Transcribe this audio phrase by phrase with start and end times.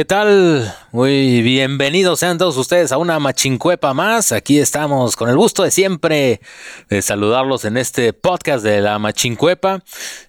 [0.00, 0.74] ¿Qué tal?
[0.92, 4.32] Muy bienvenidos sean todos ustedes a una machincuepa más.
[4.32, 6.40] Aquí estamos con el gusto de siempre
[6.88, 9.82] de saludarlos en este podcast de la machincuepa.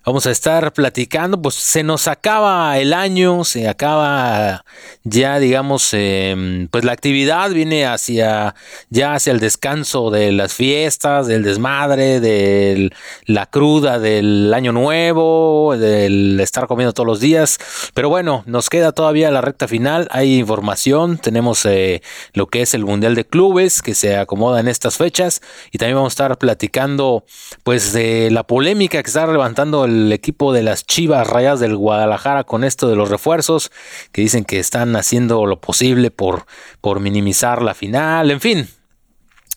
[0.05, 4.65] Vamos a estar platicando, pues se nos acaba el año, se acaba
[5.03, 8.53] ya digamos, em, pues la actividad viene hacia
[8.89, 12.91] ya hacia el descanso de las fiestas, del desmadre, de
[13.25, 17.57] la cruda del año nuevo, del estar comiendo todos los días.
[17.93, 22.01] Pero bueno, nos queda todavía la recta final, hay información, tenemos eh,
[22.33, 25.95] lo que es el Mundial de Clubes que se acomoda en estas fechas y también
[25.95, 27.23] vamos a estar platicando
[27.63, 32.43] pues de la polémica que está levantando el equipo de las Chivas Rayas del Guadalajara
[32.43, 33.71] con esto de los refuerzos
[34.11, 36.45] que dicen que están haciendo lo posible por,
[36.81, 38.67] por minimizar la final, en fin,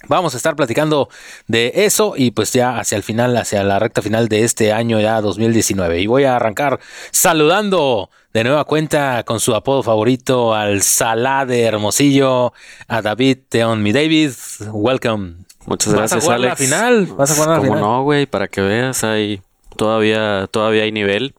[0.08, 1.08] Vamos a estar platicando
[1.46, 5.00] de eso y pues ya hacia el final, hacia la recta final de este año
[5.00, 6.00] ya 2019.
[6.00, 6.78] Y voy a arrancar
[7.10, 12.52] saludando de nueva cuenta con su apodo favorito al Salá de Hermosillo,
[12.88, 13.80] a David Teon.
[13.80, 14.32] Mi David,
[14.72, 15.34] welcome.
[15.66, 17.06] Muchas gracias, ¿Vas a jugar la final?
[17.16, 17.80] ¿Vas a jugar la final?
[17.80, 18.26] no, güey?
[18.26, 19.40] Para que veas, hay
[19.76, 21.36] todavía, todavía hay nivel.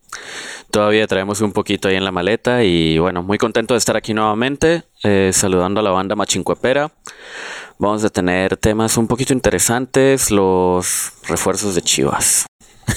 [0.72, 4.14] Todavía traemos un poquito ahí en la maleta y bueno, muy contento de estar aquí
[4.14, 6.92] nuevamente, eh, saludando a la banda Machincuepera.
[7.78, 12.46] Vamos a tener temas un poquito interesantes, los refuerzos de Chivas.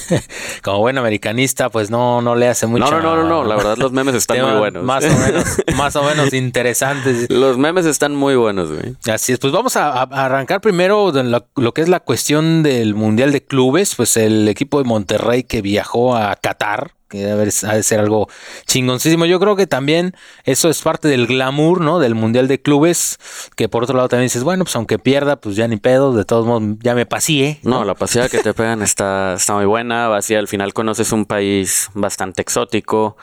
[0.63, 2.89] Como buen americanista, pues no, no le hace mucho.
[2.89, 4.83] No, no, no, no, la verdad los memes están muy buenos.
[4.83, 7.29] Más o menos, más o menos interesantes.
[7.29, 8.95] Los memes están muy buenos, güey.
[9.11, 13.31] Así es, pues vamos a, arrancar primero lo, lo, que es la cuestión del Mundial
[13.31, 17.83] de Clubes, pues el equipo de Monterrey que viajó a Qatar que debe ha de
[17.83, 18.29] ser algo
[18.65, 19.25] chingoncísimo.
[19.25, 21.99] Yo creo que también eso es parte del glamour, ¿no?
[21.99, 23.17] Del Mundial de Clubes,
[23.55, 26.25] que por otro lado también dices, bueno, pues aunque pierda, pues ya ni pedo, de
[26.25, 27.59] todos modos ya me pasé.
[27.63, 27.83] ¿no?
[27.83, 31.89] la paseada que te pegan está, está muy buena, así al final conoces un país
[31.93, 33.17] bastante exótico.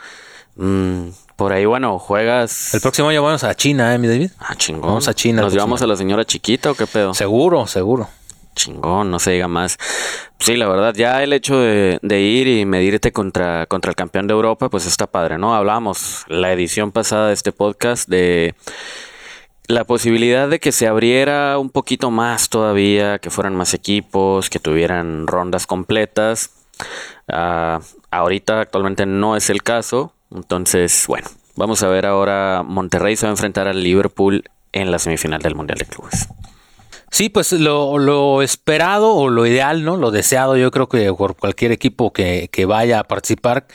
[0.56, 2.74] Mm, por ahí, bueno, juegas.
[2.74, 4.30] El próximo año vamos a China, ¿eh, mi David?
[4.38, 4.88] Ah, chingón.
[4.88, 5.42] Vamos a China.
[5.42, 7.14] ¿Nos llevamos a la señora chiquita o qué pedo?
[7.14, 8.08] Seguro, seguro
[8.56, 9.78] chingón, no se diga más.
[10.40, 14.34] Sí, la verdad, ya el hecho de, ir y medirte contra, contra el campeón de
[14.34, 15.54] Europa, pues está padre, ¿no?
[15.54, 18.56] Hablamos la edición pasada de este podcast de
[19.68, 24.58] la posibilidad de que se abriera un poquito más todavía, que fueran más equipos, que
[24.58, 26.50] tuvieran rondas completas.
[27.28, 27.80] Ah,
[28.10, 33.30] ahorita actualmente no es el caso, entonces, bueno, vamos a ver ahora Monterrey se va
[33.30, 36.28] a enfrentar al Liverpool en la semifinal del Mundial de Clubes.
[37.10, 39.96] Sí, pues lo, esperado o lo ideal, ¿no?
[39.96, 43.66] Lo deseado, yo creo que por cualquier equipo que, vaya a participar,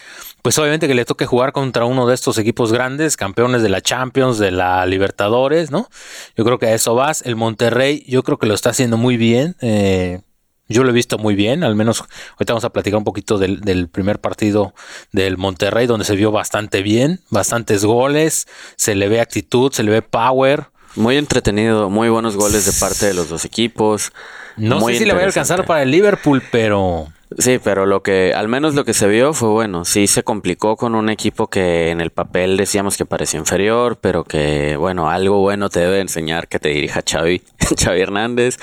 [0.42, 3.82] pues obviamente que le toque jugar contra uno de estos equipos grandes, campeones de la
[3.82, 5.88] Champions, de la Libertadores, ¿no?
[6.36, 7.22] Yo creo que a eso vas.
[7.24, 9.56] El Monterrey, yo creo que lo está haciendo muy bien.
[9.62, 10.22] Eh,
[10.68, 12.02] yo lo he visto muy bien, al menos
[12.34, 14.74] ahorita vamos a platicar un poquito del, del, primer partido
[15.12, 19.92] del Monterrey, donde se vio bastante bien, bastantes goles, se le ve actitud, se le
[19.92, 20.68] ve power.
[20.96, 24.12] Muy entretenido, muy buenos goles de parte de los dos equipos.
[24.58, 27.08] No sé si le voy a alcanzar para el Liverpool, pero...
[27.38, 29.86] Sí, pero lo que, al menos lo que se vio fue bueno.
[29.86, 34.26] Sí se complicó con un equipo que en el papel decíamos que parecía inferior, pero
[34.26, 37.42] que, bueno, algo bueno te debe enseñar que te dirija Xavi,
[37.82, 38.58] Xavi Hernández.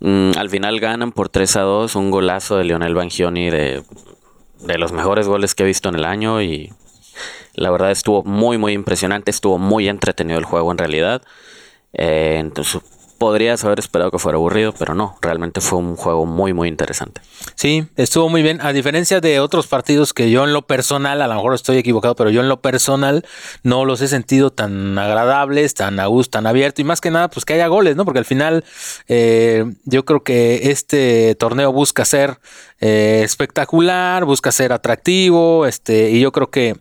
[0.00, 3.82] Mm, al final ganan por 3 a 2, un golazo de Lionel Bangioni de,
[4.60, 6.72] de los mejores goles que he visto en el año y
[7.52, 11.22] la verdad estuvo muy, muy impresionante, estuvo muy entretenido el juego en realidad.
[11.96, 12.80] Eh, entonces
[13.18, 17.20] podrías haber esperado que fuera aburrido, pero no, realmente fue un juego muy, muy interesante.
[17.54, 18.60] Sí, estuvo muy bien.
[18.60, 22.14] A diferencia de otros partidos que yo en lo personal, a lo mejor estoy equivocado,
[22.14, 23.24] pero yo en lo personal
[23.62, 27.28] no los he sentido tan agradables, tan a gusto, tan abierto y más que nada,
[27.28, 28.04] pues que haya goles, ¿no?
[28.04, 28.64] Porque al final
[29.08, 32.38] eh, yo creo que este torneo busca ser
[32.80, 36.76] eh, espectacular, busca ser atractivo, este, y yo creo que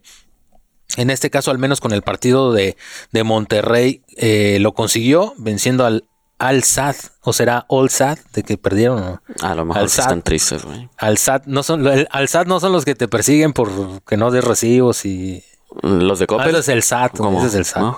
[0.98, 2.76] en este caso, al menos con el partido de,
[3.24, 6.06] Monterrey, eh, lo consiguió venciendo al
[6.38, 9.22] Al Sad, o será All Sad, de que perdieron.
[9.42, 10.90] A lo mejor están tristes, güey.
[10.98, 13.70] Al Sad no son, Al Sad no son los que te persiguen por
[14.04, 15.44] que no des recibos y.
[15.82, 16.56] Los de Coppel.
[16.56, 17.96] Ah, es el SAT, ese es el SAT.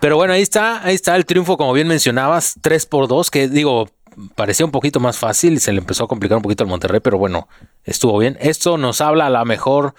[0.00, 3.48] Pero bueno, ahí está, ahí está el triunfo, como bien mencionabas, 3 por 2, que
[3.48, 3.88] digo,
[4.34, 7.00] parecía un poquito más fácil y se le empezó a complicar un poquito al Monterrey,
[7.00, 7.48] pero bueno,
[7.84, 8.36] estuvo bien.
[8.40, 9.94] Esto nos habla a la mejor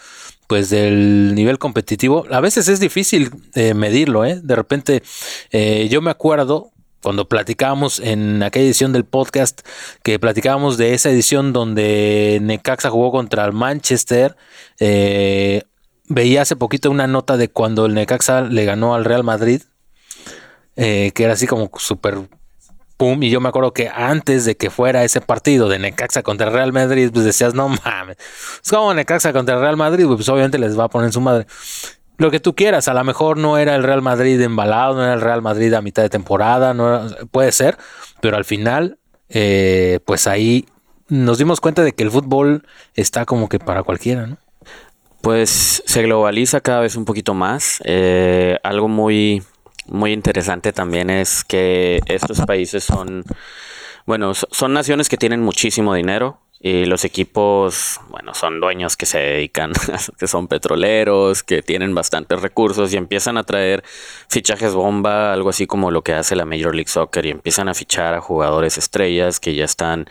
[0.48, 2.26] pues del nivel competitivo.
[2.32, 4.40] A veces es difícil eh, medirlo, ¿eh?
[4.42, 5.04] De repente,
[5.52, 6.72] eh, yo me acuerdo
[7.04, 9.62] cuando platicábamos en aquella edición del podcast,
[10.04, 14.36] que platicábamos de esa edición donde Necaxa jugó contra el Manchester,
[14.80, 15.64] eh,
[16.08, 19.62] veía hace poquito una nota de cuando el Necaxa le ganó al Real Madrid,
[20.76, 22.20] que era así como súper
[22.98, 26.50] pum, y yo me acuerdo que antes de que fuera ese partido de Necaxa contra
[26.50, 28.18] Real Madrid, pues decías, no mames,
[28.64, 31.46] es como Necaxa contra Real Madrid, pues obviamente les va a poner su madre.
[32.18, 32.88] lo que tú quieras.
[32.88, 35.82] A lo mejor no era el Real Madrid embalado, no era el Real Madrid a
[35.82, 37.78] mitad de temporada, no puede ser,
[38.22, 38.98] pero al final,
[39.30, 40.66] eh, pues ahí
[41.10, 42.66] nos dimos cuenta de que el fútbol
[42.96, 44.38] está como que para cualquiera, ¿no?
[45.22, 47.82] Pues se globaliza cada vez un poquito más.
[47.86, 49.44] Eh, algo muy,
[49.88, 53.24] muy interesante también es que estos países son,
[54.06, 59.20] bueno, son naciones que tienen muchísimo dinero, y los equipos, bueno, son dueños que se
[59.20, 59.74] dedican,
[60.20, 63.84] que son petroleros, que tienen bastantes recursos y empiezan a traer
[64.28, 67.76] fichajes bomba, algo así como lo que hace la Major League Soccer y empiezan a
[67.76, 70.08] fichar a jugadores estrellas que ya están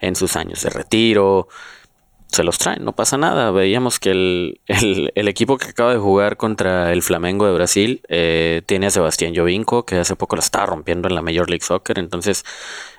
[0.00, 1.48] en sus años de retiro.
[2.28, 3.50] Se los traen, no pasa nada.
[3.50, 8.62] Veíamos que el, el, equipo que acaba de jugar contra el Flamengo de Brasil eh,
[8.66, 11.98] tiene a Sebastián Jovinko, que hace poco la estaba rompiendo en la Major League Soccer.
[11.98, 12.44] Entonces,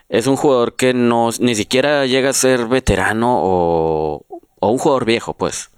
[0.10, 4.26] es un jugador que no ni siquiera llega a ser veterano o,
[4.60, 5.70] un jugador viejo, pues.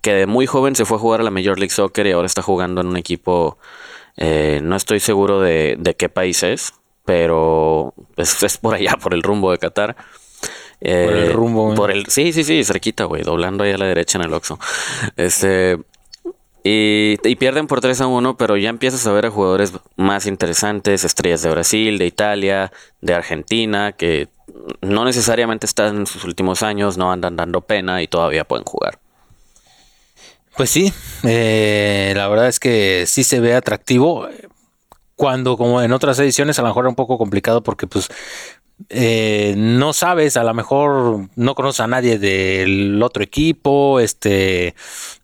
[0.00, 2.26] Que de muy joven se fue a jugar a la Major League Soccer y ahora
[2.26, 3.58] está jugando en un equipo.
[4.16, 9.50] Eh, no estoy seguro de, qué país es, pero es, por allá, por el rumbo
[9.50, 9.96] de Qatar.
[10.82, 11.74] Por el eh, rumbo.
[11.74, 14.58] Por el, sí, sí, sí, cerquita, güey, doblando ahí a la derecha en el Oxxo.
[15.16, 15.78] Este,
[16.64, 21.04] y, pierden por 3 a 1, pero ya empiezas a ver a jugadores más interesantes,
[21.04, 24.28] estrellas de Brasil, de Italia, de Argentina, que
[24.80, 29.00] no necesariamente están en sus últimos años, no andan dando pena y todavía pueden jugar.
[30.56, 30.92] Pues sí,
[31.24, 34.28] eh, la verdad es que sí se ve atractivo.
[35.16, 38.08] Cuando como en otras ediciones a lo mejor era un poco complicado porque pues
[38.88, 44.74] eh, no sabes, a lo mejor no conoces a nadie del otro equipo, este,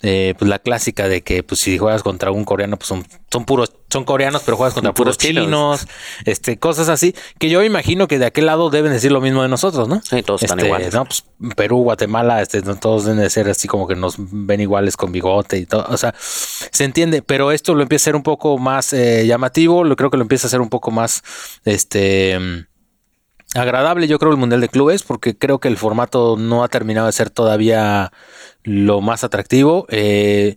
[0.03, 3.45] eh, pues la clásica de que pues si juegas contra un coreano, pues son, son
[3.45, 5.87] puros, son coreanos, pero juegas contra puros, chinos,
[6.25, 9.49] este, cosas así, que yo imagino que de aquel lado deben decir lo mismo de
[9.49, 10.01] nosotros, ¿no?
[10.03, 10.95] Sí, todos están este, iguales.
[10.95, 11.25] No, pues
[11.57, 15.59] Perú, Guatemala, este, todos deben de ser así como que nos ven iguales con bigote
[15.59, 18.93] y todo, o sea, se entiende, pero esto lo empieza a ser un poco más
[18.93, 21.23] eh, llamativo, lo creo que lo empieza a ser un poco más,
[21.65, 22.67] este,
[23.55, 27.07] agradable, yo creo, el Mundial de Clubes, porque creo que el formato no ha terminado
[27.07, 28.13] de ser todavía
[28.63, 29.87] lo más atractivo.
[29.89, 30.57] Eh,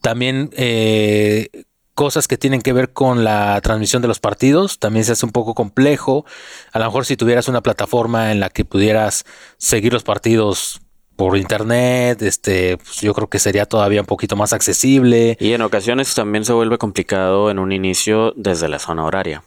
[0.00, 1.48] también eh,
[1.94, 5.32] cosas que tienen que ver con la transmisión de los partidos, también se hace un
[5.32, 6.24] poco complejo.
[6.72, 9.24] A lo mejor si tuvieras una plataforma en la que pudieras
[9.58, 10.80] seguir los partidos
[11.16, 15.36] por internet, este, pues yo creo que sería todavía un poquito más accesible.
[15.38, 19.42] Y en ocasiones también se vuelve complicado en un inicio desde la zona horaria.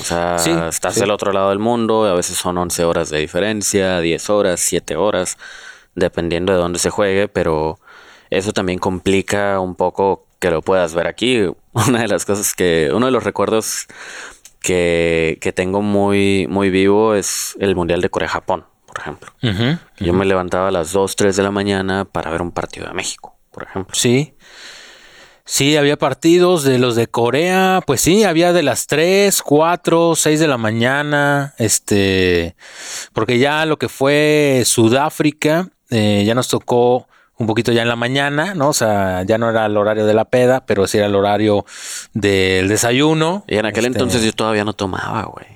[0.00, 0.36] O sea,
[0.68, 4.60] estás del otro lado del mundo, a veces son 11 horas de diferencia, 10 horas,
[4.60, 5.38] 7 horas,
[5.94, 7.78] dependiendo de dónde se juegue, pero
[8.30, 11.46] eso también complica un poco que lo puedas ver aquí.
[11.72, 13.86] Una de las cosas que, uno de los recuerdos
[14.60, 19.32] que, que tengo muy, muy vivo es el Mundial de Corea-Japón, por ejemplo.
[19.98, 22.94] Yo me levantaba a las 2, 3 de la mañana para ver un partido de
[22.94, 23.94] México, por ejemplo.
[23.94, 24.34] Sí.
[25.46, 30.40] Sí, había partidos de los de Corea, pues sí, había de las 3, 4, 6
[30.40, 32.56] de la mañana, este,
[33.12, 37.06] porque ya lo que fue Sudáfrica, eh, ya nos tocó
[37.36, 38.70] un poquito ya en la mañana, ¿no?
[38.70, 41.66] O sea, ya no era el horario de la peda, pero sí era el horario
[42.14, 43.44] del desayuno.
[43.46, 45.46] Y en aquel este, entonces yo todavía no tomaba, güey.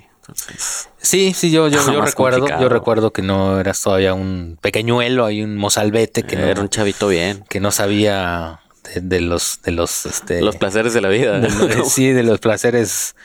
[0.99, 5.43] Sí, sí, yo, yo, yo recuerdo, yo recuerdo que no eras todavía un pequeñuelo, hay
[5.43, 8.61] un mozalbete que era un chavito bien, que no sabía
[8.97, 11.41] de, los de los este, los placeres de la vida
[11.85, 13.17] sí de los placeres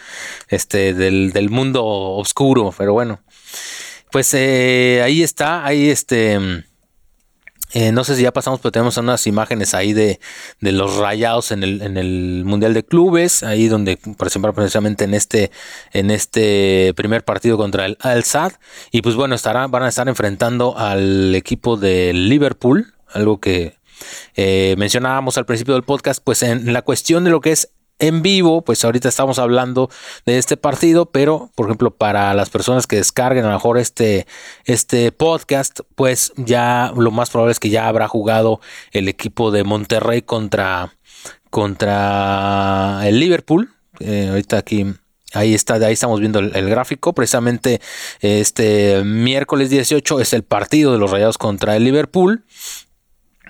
[0.47, 3.21] este del, del mundo oscuro pero bueno
[4.11, 6.63] pues eh, ahí está ahí este
[7.73, 10.19] eh, no sé si ya pasamos, pero tenemos unas imágenes ahí de,
[10.59, 15.05] de los rayados en el, en el Mundial de Clubes, ahí donde, por ejemplo, precisamente
[15.05, 15.49] en este,
[15.91, 18.53] en este primer partido contra el Al Sad.
[18.91, 23.75] Y pues bueno, estarán, van a estar enfrentando al equipo de Liverpool, algo que
[24.35, 27.69] eh, mencionábamos al principio del podcast, pues en la cuestión de lo que es
[27.99, 29.89] en vivo, pues ahorita estamos hablando
[30.25, 34.27] de este partido, pero por ejemplo para las personas que descarguen a lo mejor este,
[34.65, 38.59] este podcast, pues ya lo más probable es que ya habrá jugado
[38.91, 40.93] el equipo de Monterrey contra,
[41.49, 43.69] contra el Liverpool.
[43.99, 44.85] Eh, ahorita aquí
[45.35, 47.13] Ahí está, ahí estamos viendo el, el, gráfico.
[47.13, 47.81] Precisamente
[48.21, 52.43] este miércoles 18 es el partido de los Rayados contra el Liverpool.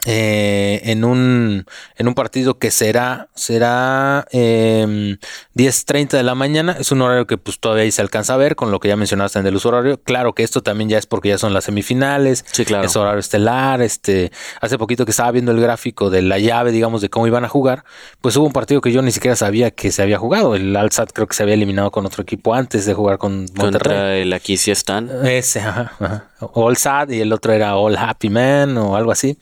[0.05, 5.17] Eh, en, un, en un partido que será, será eh,
[5.55, 6.75] 10.30 de la mañana.
[6.77, 8.97] Es un horario que pues todavía ahí se alcanza a ver con lo que ya
[8.97, 10.01] mencionaste en el uso horario.
[10.01, 12.43] Claro que esto también ya es porque ya son las semifinales.
[12.51, 12.85] Sí, claro.
[12.85, 13.81] Es horario estelar.
[13.81, 17.45] Este, hace poquito que estaba viendo el gráfico de la llave, digamos, de cómo iban
[17.45, 17.85] a jugar.
[18.19, 20.55] Pues hubo un partido que yo ni siquiera sabía que se había jugado.
[20.55, 23.71] El Alsat creo que se había eliminado con otro equipo antes de jugar con Monterrey.
[23.71, 25.09] Contra el aquí sí están.
[25.25, 26.29] Ese, ajá, ajá.
[26.53, 29.37] All Sad y el otro era All Happy Man o algo así.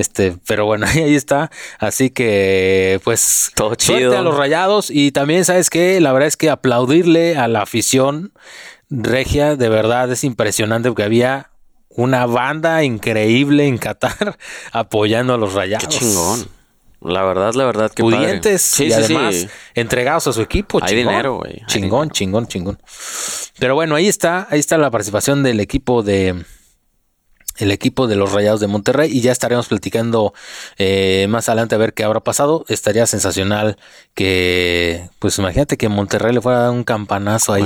[0.00, 1.50] Este, pero bueno, ahí, está.
[1.78, 4.18] Así que, pues, todo chido.
[4.18, 4.90] a los rayados.
[4.90, 6.00] Y también, ¿sabes qué?
[6.00, 8.32] La verdad es que aplaudirle a la afición
[8.88, 11.50] regia, de verdad es impresionante porque había
[11.90, 14.38] una banda increíble en Qatar
[14.72, 15.86] apoyando a los rayados.
[15.86, 16.48] Qué chingón.
[17.02, 20.80] La verdad, la verdad que pudientes sí, y además entregados a su equipo.
[20.82, 21.62] Hay dinero, güey.
[21.66, 22.78] Chingón, chingón, chingón.
[23.58, 26.44] Pero bueno, ahí está, ahí está la participación del equipo de
[27.60, 30.32] el equipo de los Rayados de Monterrey y ya estaremos platicando
[30.78, 32.64] eh, más adelante a ver qué habrá pasado.
[32.68, 33.76] Estaría sensacional
[34.14, 37.64] que, pues imagínate que Monterrey le fuera a dar un campanazo ahí.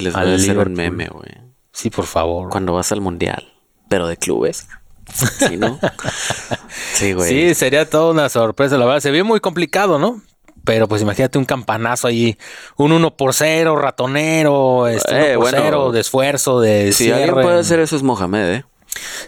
[0.00, 1.32] les voy a hacer un meme, güey.
[1.72, 2.48] Sí, por favor.
[2.48, 3.52] Cuando vas al mundial,
[3.88, 4.66] pero de clubes.
[5.12, 5.78] Sí, ¿no?
[6.94, 7.28] sí, güey.
[7.28, 9.00] Sí, sería toda una sorpresa, la verdad.
[9.00, 10.22] Se ve muy complicado, ¿no?
[10.64, 12.36] Pero pues imagínate un campanazo ahí,
[12.76, 17.60] un 1 por 0, ratonero, este, eh, por 0 de esfuerzo, de Si alguien puede
[17.60, 18.64] hacer eso es Mohamed, ¿eh?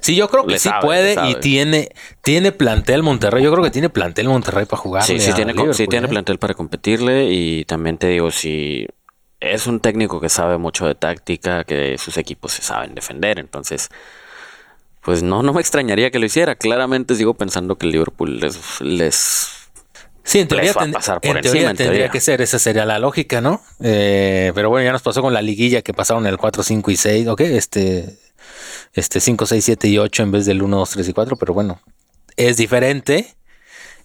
[0.00, 1.90] Sí, yo creo que sí puede y tiene,
[2.22, 3.42] tiene plantel Monterrey.
[3.42, 5.02] Yo creo que tiene plantel Monterrey para jugar.
[5.02, 6.10] Sí, sí tiene, sí tiene ¿eh?
[6.10, 8.86] plantel para competirle y también te digo, si
[9.40, 13.88] es un técnico que sabe mucho de táctica, que sus equipos se saben defender, entonces
[15.02, 16.56] pues no, no me extrañaría que lo hiciera.
[16.56, 19.58] Claramente sigo pensando que el Liverpool les, les
[20.28, 23.62] Sí, en teoría, pasar por encima, tendría que ser, esa sería la lógica, ¿no?
[23.80, 26.96] Eh, pero bueno, ya nos pasó con la liguilla que pasaron el 4, 5 y
[26.96, 27.40] 6, ¿ok?
[27.40, 28.18] Este,
[28.92, 31.54] este 5, 6, 7 y 8 en vez del 1, 2, 3 y 4, pero
[31.54, 31.80] bueno,
[32.36, 33.34] es diferente.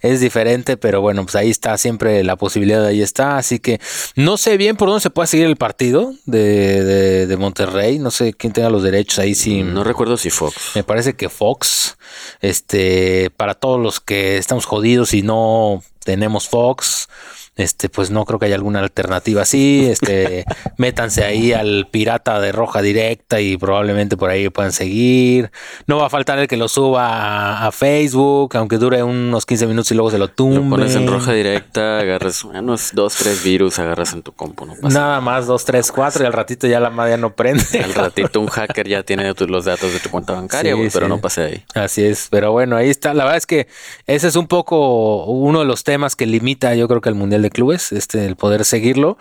[0.01, 3.37] Es diferente, pero bueno, pues ahí está siempre la posibilidad, ahí está.
[3.37, 3.79] Así que
[4.17, 7.99] no sé bien por dónde se puede seguir el partido de, de, Monterrey.
[7.99, 9.33] No sé quién tenga los derechos ahí.
[9.33, 10.71] Sí, no recuerdo si Fox.
[10.75, 11.97] Me parece que Fox.
[12.41, 17.07] Este, para todos los que estamos jodidos y no tenemos Fox
[17.55, 20.45] este, pues no creo que haya alguna alternativa así, este,
[20.77, 25.51] métanse ahí al pirata de roja directa y probablemente por ahí puedan seguir.
[25.87, 29.91] No va a faltar el que lo suba a, Facebook, aunque dure unos 15 minutos
[29.91, 30.61] y luego se lo tumbe.
[30.61, 34.75] Lo pones en roja directa, agarras unos 2, 3 virus, agarras en tu compu, no
[34.75, 35.21] pasa nada.
[35.21, 37.63] más 2, 3, 4 y al ratito ya la madre no prende.
[37.83, 41.43] Al ratito un hacker ya tiene los datos de tu cuenta bancaria, pero no pase
[41.43, 41.63] ahí.
[41.73, 43.13] Así es, pero bueno, ahí está.
[43.13, 43.67] La verdad es que
[44.07, 47.42] ese es un poco uno de los temas que limita yo creo que el Mundial
[47.43, 49.17] de clubes, este, el poder seguirlo,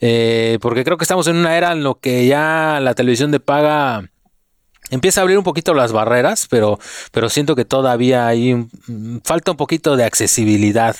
[0.00, 3.40] eh, porque creo que estamos en una era en lo que ya la televisión de
[3.40, 4.10] paga
[4.90, 6.78] empieza a abrir un poquito las barreras, pero,
[7.10, 8.66] pero siento que todavía hay
[9.24, 10.94] falta un poquito de accesibilidad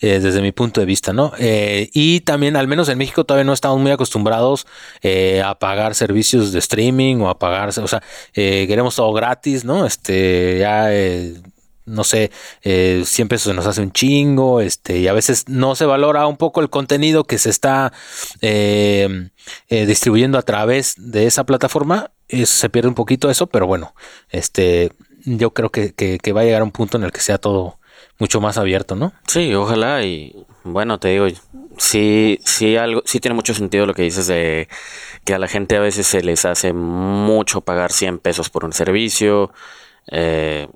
[0.00, 1.32] eh, desde mi punto de vista, ¿no?
[1.38, 4.66] Eh, y también, al menos en México, todavía no estamos muy acostumbrados
[5.44, 9.84] a pagar servicios de streaming o a pagar, o sea, queremos todo gratis, ¿no?
[9.84, 10.88] Este, ya
[11.86, 12.30] no sé,
[12.62, 16.26] eh, siempre eso se nos hace un chingo, este, y a veces no se valora
[16.26, 17.92] un poco el contenido que se está
[18.42, 19.30] eh,
[19.68, 23.94] eh, distribuyendo a través de esa plataforma, se pierde un poquito eso, pero bueno,
[24.30, 24.92] este,
[25.24, 27.78] yo creo que, que, va a llegar a un punto en el que sea todo
[28.18, 29.12] mucho más abierto, ¿no?
[29.26, 31.26] Sí, ojalá, y bueno, te digo,
[31.76, 34.68] sí, sí, algo, sí tiene mucho sentido lo que dices de
[35.24, 38.72] que a la gente a veces se les hace mucho pagar 100 pesos por un
[38.72, 39.52] servicio,
[40.10, 40.68] eh,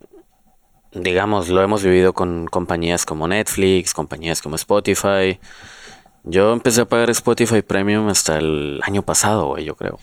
[0.92, 5.38] digamos, lo hemos vivido con compañías como Netflix, compañías como Spotify.
[6.24, 9.98] Yo empecé a pagar Spotify Premium hasta el año pasado, yo creo.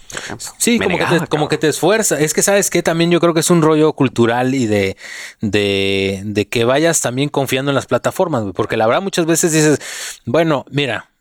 [0.57, 2.19] Sí, como, que te, como, que te, esfuerza.
[2.19, 4.97] Es que sabes que también yo creo que es un rollo cultural y de,
[5.41, 9.79] de, de que vayas también confiando en las plataformas, porque la verdad muchas veces dices,
[10.25, 11.11] bueno, mira,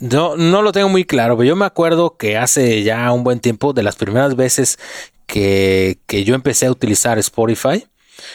[0.00, 3.38] no, no lo tengo muy claro, pero yo me acuerdo que hace ya un buen
[3.38, 4.80] tiempo, de las primeras veces
[5.26, 7.86] que, que yo empecé a utilizar Spotify,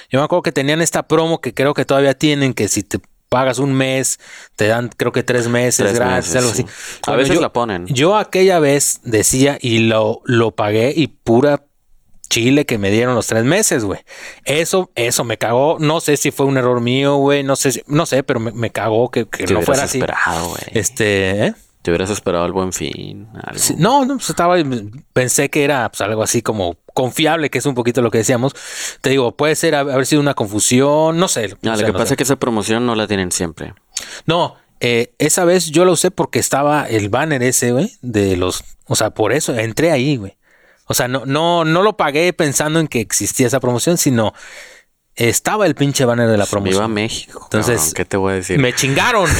[0.09, 2.99] yo me acuerdo que tenían esta promo que creo que todavía tienen, que si te
[3.29, 4.19] pagas un mes,
[4.55, 6.65] te dan creo que tres meses gratis, algo así.
[7.05, 7.85] A veces la ponen.
[7.87, 11.63] Yo aquella vez decía y lo, lo pagué y pura
[12.29, 13.99] chile que me dieron los tres meses, güey.
[14.45, 15.77] Eso, eso me cagó.
[15.79, 17.43] No sé si fue un error mío, güey.
[17.43, 19.99] No sé, no sé, pero me, me cagó que, que no fuera así.
[20.71, 21.53] Este, ¿eh?
[21.81, 23.29] Te hubieras esperado el buen fin.
[23.77, 24.57] no, no, pues estaba,
[25.13, 28.53] pensé que era pues, algo así como confiable, que es un poquito lo que decíamos.
[29.01, 31.55] Te digo, puede ser haber sido una confusión, no sé.
[31.61, 33.73] No, lo que pasa es que esa promoción no la tienen siempre.
[34.25, 38.63] No, eh, esa vez yo lo usé porque estaba el banner ese, güey, de los,
[38.85, 40.37] o sea, por eso entré ahí, güey.
[40.87, 44.33] O sea, no, no, no lo pagué pensando en que existía esa promoción, sino
[45.15, 46.75] estaba el pinche banner de la promoción.
[46.75, 47.41] Viva México.
[47.43, 48.59] Entonces, ¿qué te voy a decir?
[48.59, 49.29] Me chingaron.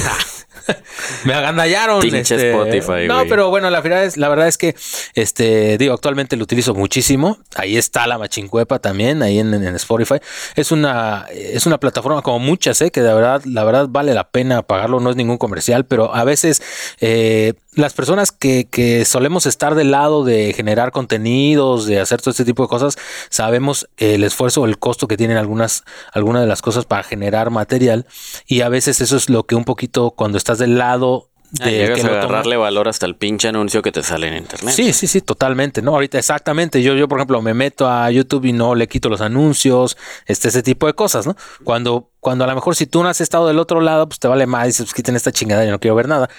[1.25, 2.03] me agandallaron.
[2.03, 3.07] Este, Spotify.
[3.07, 4.75] No, pero bueno, la verdad es, la verdad es que,
[5.13, 7.37] este, digo, actualmente lo utilizo muchísimo.
[7.55, 10.15] Ahí está la Machincuepa también, ahí en, Spotify.
[10.55, 12.91] Es una, es una plataforma como muchas, ¿eh?
[12.91, 14.99] que de verdad, la verdad vale la pena pagarlo.
[14.99, 16.61] No es ningún comercial, pero a veces,
[16.99, 22.31] eh, las personas que, que, solemos estar del lado de generar contenidos, de hacer todo
[22.31, 22.97] este tipo de cosas,
[23.29, 27.51] sabemos el esfuerzo o el costo que tienen algunas, algunas de las cosas para generar
[27.51, 28.05] material.
[28.47, 31.71] Y a veces eso es lo que un poquito cuando estás del lado Ah, de
[31.71, 34.73] llegas a agarrarle valor hasta el pinche anuncio que te sale en internet.
[34.75, 35.91] Sí, sí, sí, totalmente, ¿no?
[35.91, 39.21] Ahorita exactamente, yo, yo por ejemplo me meto a YouTube y no le quito los
[39.21, 39.97] anuncios,
[40.27, 41.35] este, ese tipo de cosas, ¿no?
[41.63, 44.27] Cuando, cuando a lo mejor si tú no has estado del otro lado, pues te
[44.27, 46.29] vale más, dices, pues quiten esta chingada, yo no quiero ver nada.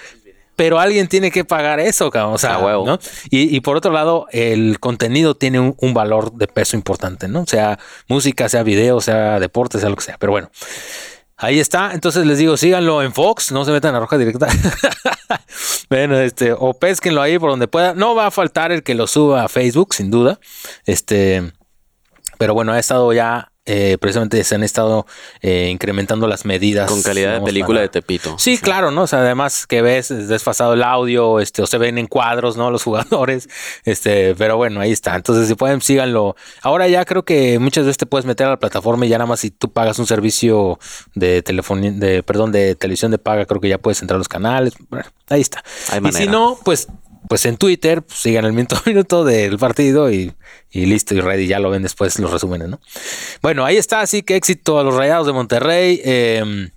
[0.61, 2.35] Pero alguien tiene que pagar eso, cabrón.
[2.35, 2.85] O sea, huevo.
[2.85, 2.99] ¿no?
[3.31, 7.47] Y, y, por otro lado, el contenido tiene un, un, valor de peso importante, ¿no?
[7.47, 10.17] Sea música, sea video, sea deporte, sea lo que sea.
[10.19, 10.51] Pero bueno,
[11.35, 11.93] Ahí está.
[11.95, 14.49] Entonces les digo, síganlo en Fox, no se metan a Roja Directa.
[15.89, 17.95] bueno, este, o pesquenlo ahí por donde pueda.
[17.95, 20.39] No va a faltar el que lo suba a Facebook, sin duda.
[20.85, 21.53] Este,
[22.37, 25.05] pero bueno, ha estado ya eh, precisamente se han estado
[25.41, 26.89] eh, incrementando las medidas.
[26.89, 28.35] Con calidad de película de Tepito.
[28.39, 29.03] Sí, claro, ¿no?
[29.03, 32.71] O sea, además que ves desfasado el audio, este, o se ven en cuadros, ¿no?
[32.71, 33.49] Los jugadores,
[33.85, 35.15] este, pero bueno, ahí está.
[35.15, 36.35] Entonces, si pueden, síganlo.
[36.63, 39.27] Ahora ya creo que muchas veces te puedes meter a la plataforma y ya nada
[39.27, 40.79] más si tú pagas un servicio
[41.13, 44.27] de telefonía, de, perdón, de televisión de paga, creo que ya puedes entrar a los
[44.27, 44.73] canales.
[44.89, 45.63] Bueno, ahí está.
[46.03, 46.87] y si no, pues
[47.31, 50.33] pues en Twitter, pues, sigan el minuto minuto del partido y,
[50.73, 52.79] listo, y ready, ya lo ven después los resúmenes, ¿no?
[53.41, 56.01] Bueno, ahí está, así que éxito a los Rayados de Monterrey.
[56.03, 56.69] Eh,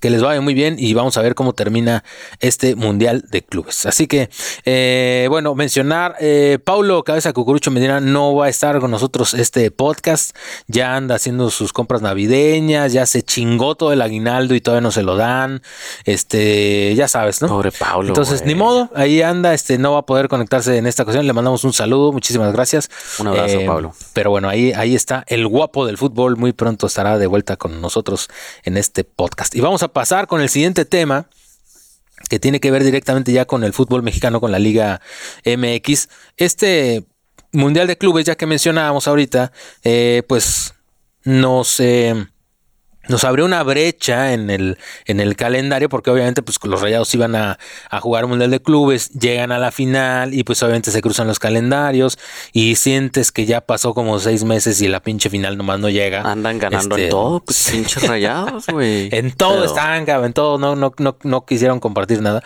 [0.00, 2.04] que les vaya muy bien y vamos a ver cómo termina
[2.40, 3.86] este Mundial de Clubes.
[3.86, 4.30] Así que,
[4.64, 9.70] eh, bueno, mencionar, eh, Paulo Cabeza Cucurucho Medina no va a estar con nosotros este
[9.70, 10.36] podcast,
[10.66, 14.90] ya anda haciendo sus compras navideñas, ya se chingó todo el aguinaldo y todavía no
[14.90, 15.62] se lo dan,
[16.04, 17.48] este, ya sabes, ¿no?
[17.48, 18.08] Pobre Paulo.
[18.08, 21.32] Entonces, ni modo, ahí anda, este, no va a poder conectarse en esta ocasión, le
[21.32, 22.90] mandamos un saludo, muchísimas gracias.
[23.18, 23.94] Un abrazo, eh, Pablo.
[24.12, 27.80] Pero bueno, ahí, ahí está el guapo del fútbol, muy pronto estará de vuelta con
[27.80, 28.28] nosotros
[28.64, 29.54] en este podcast.
[29.54, 31.28] Y vamos a pasar con el siguiente tema
[32.28, 35.00] que tiene que ver directamente ya con el fútbol mexicano, con la Liga
[35.44, 36.08] MX.
[36.36, 37.04] Este
[37.52, 39.52] Mundial de Clubes, ya que mencionábamos ahorita,
[39.82, 40.74] eh, pues
[41.24, 41.80] nos...
[41.80, 42.26] Eh,
[43.08, 47.34] nos abrió una brecha en el, en el calendario porque obviamente pues los rayados iban
[47.34, 47.58] a,
[48.00, 51.38] jugar un mundial de clubes, llegan a la final y pues obviamente se cruzan los
[51.38, 52.18] calendarios
[52.52, 56.22] y sientes que ya pasó como seis meses y la pinche final nomás no llega.
[56.22, 59.08] Andan ganando en este, todo, pues pinches rayados, güey.
[59.12, 62.42] en todo están, en todo, no, no, no, no quisieron compartir nada.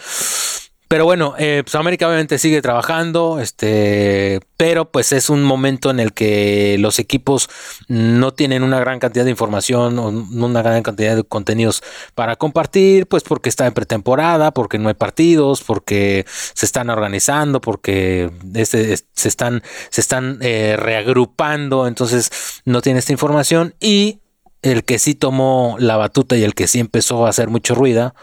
[0.92, 6.00] Pero bueno, eh, pues América obviamente sigue trabajando, este, pero pues es un momento en
[6.00, 7.48] el que los equipos
[7.88, 11.82] no tienen una gran cantidad de información o una gran cantidad de contenidos
[12.14, 17.62] para compartir, pues porque está en pretemporada, porque no hay partidos, porque se están organizando,
[17.62, 22.30] porque este, se están, se están eh, reagrupando, entonces
[22.66, 24.20] no tiene esta información y
[24.60, 28.14] el que sí tomó la batuta y el que sí empezó a hacer mucho ruido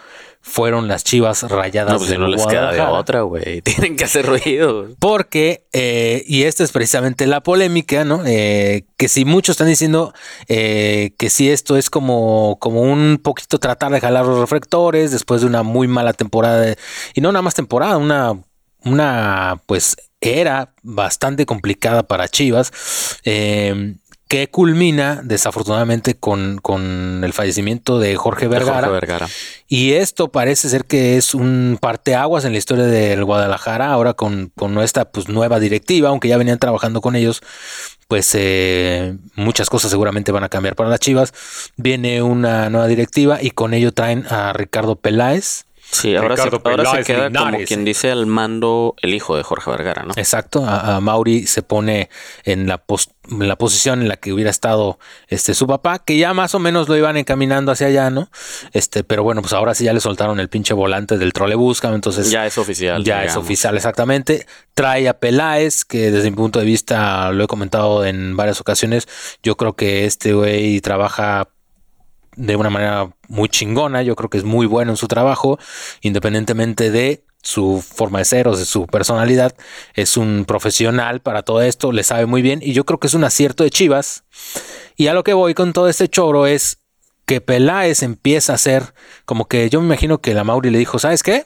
[0.41, 1.93] fueron las chivas rayadas.
[1.93, 3.61] No, pues no les queda de otra, güey.
[3.63, 4.87] Tienen que hacer ruido.
[4.99, 8.23] Porque, eh, y esta es precisamente la polémica, ¿no?
[8.25, 10.13] Eh, que si muchos están diciendo
[10.47, 15.41] eh, que si esto es como, como un poquito tratar de jalar los reflectores después
[15.41, 16.75] de una muy mala temporada,
[17.13, 18.39] y no nada más temporada, una,
[18.83, 22.71] una pues era bastante complicada para Chivas
[24.29, 28.87] que culmina desafortunadamente con, con, el fallecimiento de Jorge Vergara.
[28.87, 29.27] Jorge Vergara.
[29.67, 34.51] Y esto parece ser que es un parteaguas en la historia del Guadalajara, ahora con,
[34.55, 37.41] con esta pues, nueva directiva, aunque ya venían trabajando con ellos,
[38.07, 41.33] pues eh, muchas cosas seguramente van a cambiar para las Chivas.
[41.75, 46.91] Viene una nueva directiva y con ello traen a Ricardo Peláez, Sí, ahora, se, ahora
[46.91, 50.13] se, queda como quien dice al mando el hijo de Jorge Vergara, ¿no?
[50.17, 52.09] Exacto, a, Mauri se pone
[52.43, 52.83] en la,
[53.39, 56.89] la posición en la que hubiera estado este su papá, que ya más o menos
[56.89, 58.29] lo iban encaminando hacia allá, ¿no?
[58.71, 62.29] Este, pero bueno, pues ahora sí ya le soltaron el pinche volante del trolebús, entonces
[62.29, 63.03] ya es oficial.
[63.03, 64.45] Ya es oficial, exactamente.
[64.75, 69.07] Trae a Peláez, que desde mi punto de vista lo he comentado en varias ocasiones,
[69.41, 71.49] yo creo que este güey trabaja
[72.39, 75.59] de una manera muy chingona, yo creo que es muy bueno en su trabajo,
[76.01, 79.55] independientemente de su forma de ser o de su personalidad,
[79.93, 83.13] es un profesional para todo esto, le sabe muy bien y yo creo que es
[83.13, 84.23] un acierto de Chivas.
[84.95, 86.79] Y a lo que voy con todo este choro es
[87.25, 88.93] que Peláez empieza a ser
[89.25, 91.45] como que yo me imagino que la Mauri le dijo, ¿sabes qué?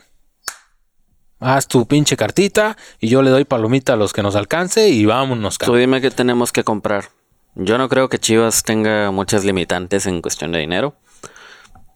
[1.39, 5.05] Haz tu pinche cartita y yo le doy palomita a los que nos alcance y
[5.05, 5.57] vámonos.
[5.57, 7.09] Tú dime qué tenemos que comprar.
[7.55, 10.95] Yo no creo que Chivas tenga muchas limitantes en cuestión de dinero.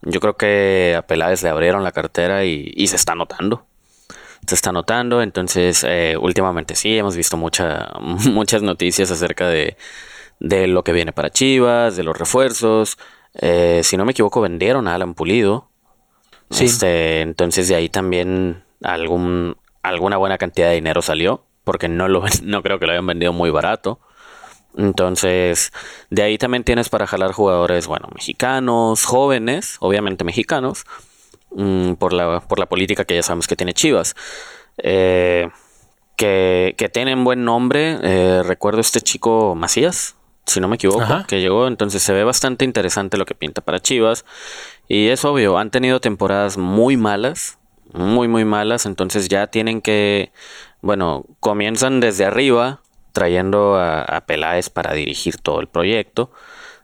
[0.02, 3.66] Yo creo que a Peláez le abrieron la cartera y, se está notando.
[4.46, 9.76] Se está notando, entonces eh, últimamente sí, hemos visto mucha, muchas noticias acerca de,
[10.38, 12.98] de, lo que viene para Chivas, de los refuerzos.
[13.34, 15.68] Eh, si no me equivoco, vendieron a Alan Pulido.
[16.50, 16.66] Sí.
[16.66, 22.22] Este, entonces de ahí también algún, alguna buena cantidad de dinero salió, porque no, lo,
[22.44, 24.00] no creo que lo hayan vendido muy barato.
[24.78, 25.72] Entonces,
[26.08, 30.84] de ahí también tienes para jalar jugadores, bueno, mexicanos, jóvenes, obviamente mexicanos,
[31.50, 34.14] mm, por, la, por la política que ya sabemos que tiene Chivas.
[34.78, 35.48] Eh,
[36.14, 37.98] que, que, tienen buen nombre.
[38.02, 40.14] Eh, recuerdo este chico Macías,
[40.46, 41.66] si no me equivoco, que llegó.
[41.66, 44.24] Entonces se ve bastante interesante lo que pinta para Chivas.
[44.86, 47.58] Y es obvio, han tenido temporadas muy malas,
[47.92, 48.86] muy, muy malas.
[48.86, 50.30] Entonces ya tienen que,
[50.82, 52.80] bueno, comienzan desde arriba,
[53.18, 56.30] trayendo a, Peláez para dirigir todo el proyecto.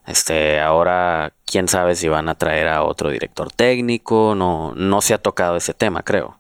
[0.05, 4.35] Este, ahora, quién sabe si van a traer a otro director técnico.
[4.35, 6.37] No, no se ha tocado ese tema, creo.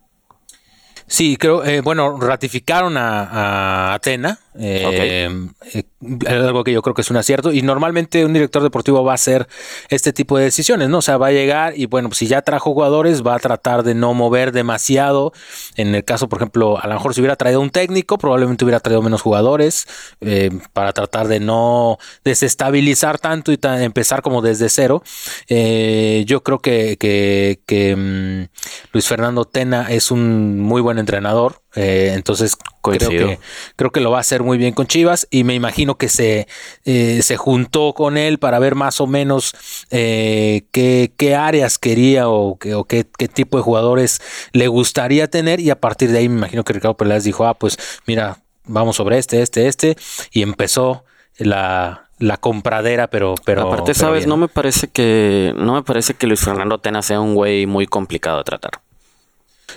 [1.07, 5.83] Sí, creo, eh, bueno, ratificaron a Atena, eh, eh,
[6.29, 7.53] algo que yo creo que es un acierto.
[7.53, 9.49] Y normalmente un director deportivo va a hacer
[9.89, 10.99] este tipo de decisiones, ¿no?
[10.99, 13.83] O sea, va a llegar y bueno, pues si ya trajo jugadores, va a tratar
[13.83, 15.33] de no mover demasiado.
[15.77, 18.81] En el caso, por ejemplo, a lo mejor si hubiera traído un técnico, probablemente hubiera
[18.81, 19.87] traído menos jugadores
[20.21, 25.03] eh, para tratar de no desestabilizar tanto y empezar como desde cero.
[25.49, 31.64] yo creo que, que, mm, Luis Fernando Tena es un muy buen entrenador.
[31.75, 33.39] Entonces creo que,
[33.77, 36.47] creo que lo va a hacer muy bien con Chivas y me imagino que se,
[36.85, 39.55] eh, se juntó con él para ver más o menos
[39.91, 44.21] eh, qué, qué, áreas quería o, qué, o qué, qué, tipo de jugadores
[44.53, 47.55] le gustaría tener y a partir de ahí me imagino que Ricardo Peláez dijo, ah,
[47.55, 49.97] pues mira, vamos sobre este, este, este
[50.31, 51.05] y empezó
[51.39, 56.27] la, la compradera, pero, pero aparte, sabes, no me parece que no me parece que
[56.27, 58.84] Luis Fernando Tena sea un güey muy complicado de tratar.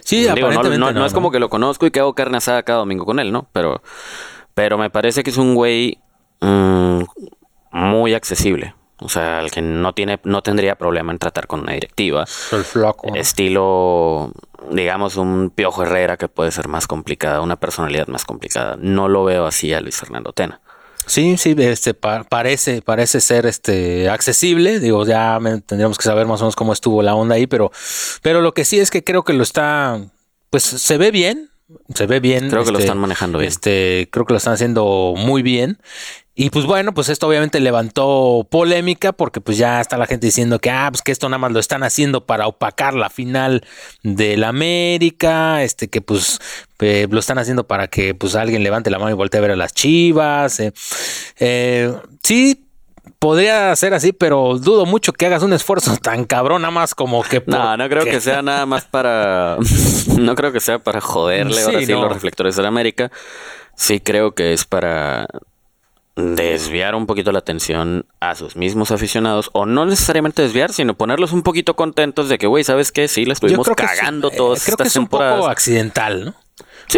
[0.08, 3.20] Sí, no, es como que lo conozco y que hago carne asada cada domingo con
[3.20, 3.50] él, ¿no?
[3.52, 3.82] Pero,
[4.54, 6.00] pero me parece que es un güey
[6.40, 7.02] mm,
[7.72, 8.74] muy accesible.
[9.02, 12.24] O sea, el que no tiene, no tendría problema en tratar con una directiva.
[12.54, 13.14] El flaco.
[13.16, 14.32] Estilo,
[14.72, 18.78] digamos, un Piojo Herrera que puede ser más complicada, una personalidad más complicada.
[18.80, 20.62] No lo veo así a Luis Fernando Tena.
[21.08, 24.80] Sí, sí, este parece, parece ser este accesible.
[24.80, 27.72] Digo, ya tendríamos que saber más o menos cómo estuvo la onda ahí, pero,
[28.22, 30.02] pero lo que sí es que creo que lo está,
[30.50, 31.50] pues se ve bien,
[31.96, 32.50] se ve bien.
[32.50, 33.50] Creo que lo este, están manejando bien.
[33.50, 35.80] Este, creo que lo están haciendo muy bien.
[36.40, 40.60] Y pues bueno, pues esto obviamente levantó polémica porque pues ya está la gente diciendo
[40.60, 43.66] que, ah, pues que esto nada más lo están haciendo para opacar la final
[44.04, 46.40] del América, este que pues
[46.80, 49.52] eh, lo están haciendo para que pues alguien levante la mano y voltee a ver
[49.52, 50.60] a las chivas.
[50.60, 50.74] Eh.
[51.40, 52.66] Eh, sí,
[53.20, 57.24] podría ser así, pero dudo mucho que hagas un esfuerzo tan cabrón, nada más como
[57.24, 57.44] que.
[57.46, 59.58] No, no creo que sea nada más para.
[60.20, 63.12] no creo que sea para joderle ahora sí los reflectores de la América.
[63.76, 65.28] Sí creo que es para
[66.16, 71.32] desviar un poquito la atención a sus mismos aficionados, o no necesariamente desviar, sino ponerlos
[71.32, 73.08] un poquito contentos de que, güey, ¿sabes qué?
[73.08, 74.60] Sí, la estuvimos cagando todos.
[74.60, 76.47] Eh, creo que es un poco accidental, ¿no?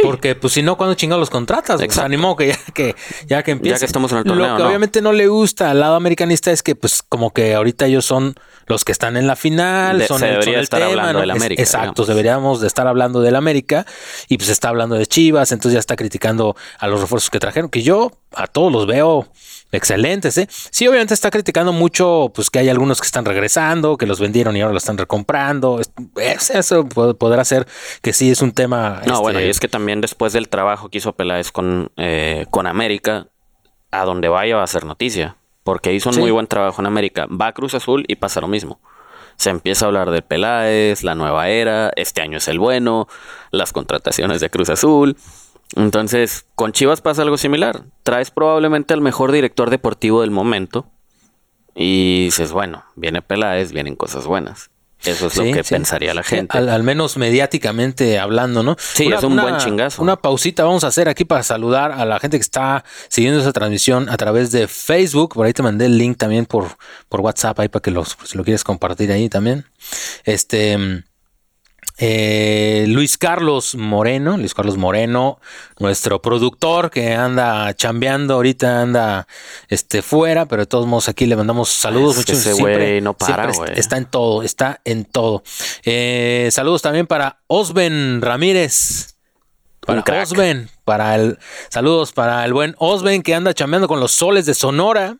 [0.03, 1.81] Porque, pues, si no, cuando chingados los contratas?
[1.89, 2.95] Se animó que ya que,
[3.27, 3.75] ya que empiece.
[3.75, 6.51] Ya que estamos en el torneo, Lo que obviamente no le gusta al lado americanista
[6.51, 8.35] es que, pues, como que ahorita ellos son
[8.69, 11.61] los que están en la final, son, el, debería estar hablando del América.
[11.61, 13.85] exacto, deberíamos de estar hablando del América
[14.27, 17.71] y pues está hablando de Chivas, entonces ya está criticando a los refuerzos que trajeron,
[17.71, 19.27] que yo a todos los veo
[19.71, 20.47] excelentes, ¿eh?
[20.49, 24.55] Sí, obviamente está criticando mucho, pues que hay algunos que están regresando, que los vendieron
[24.57, 25.79] y ahora lo están recomprando.
[26.17, 27.67] Eso podrá ser
[28.01, 29.01] que sí es un tema.
[29.05, 32.45] No, bueno, y este, es que también después del trabajo que hizo Peláez con, eh,
[32.49, 33.27] con América,
[33.91, 37.27] a donde vaya va a ser noticia, porque hizo un muy buen trabajo en América.
[37.27, 38.79] Va a Cruz Azul y pasa lo mismo.
[39.35, 43.07] Se empieza a hablar de Peláez, la nueva era, este año es el bueno,
[43.51, 45.15] las contrataciones de Cruz Azul.
[45.75, 47.83] Entonces, con Chivas pasa algo similar.
[48.03, 50.89] Traes probablemente al mejor director deportivo del momento
[51.75, 54.71] y dices, bueno, viene Peláez, vienen cosas buenas.
[55.05, 56.57] Eso es lo que pensaría la gente.
[56.57, 58.75] Al, menos mediáticamente hablando, ¿no?
[58.77, 60.01] Sí, es un buen chingazo.
[60.01, 63.53] Una pausita vamos a hacer aquí para saludar a la gente que está siguiendo esa
[63.53, 65.35] transmisión a través de Facebook.
[65.35, 66.67] Por ahí te mandé el link también por,
[67.07, 69.65] por WhatsApp ahí para que los, si lo quieres compartir ahí también.
[70.25, 71.05] Este.
[72.01, 75.39] Eh, Luis Carlos Moreno, Luis Carlos Moreno,
[75.79, 79.27] nuestro productor que anda chambeando, ahorita anda
[79.67, 82.15] este, fuera, pero de todos modos aquí le mandamos saludos.
[82.15, 85.43] muchos, ese güey no para, Está en todo, está en todo.
[85.83, 89.17] Eh, saludos también para Osben Ramírez.
[89.81, 91.37] Para Osben, para el
[91.69, 95.17] saludos para el buen Osben que anda chambeando con los soles de Sonora.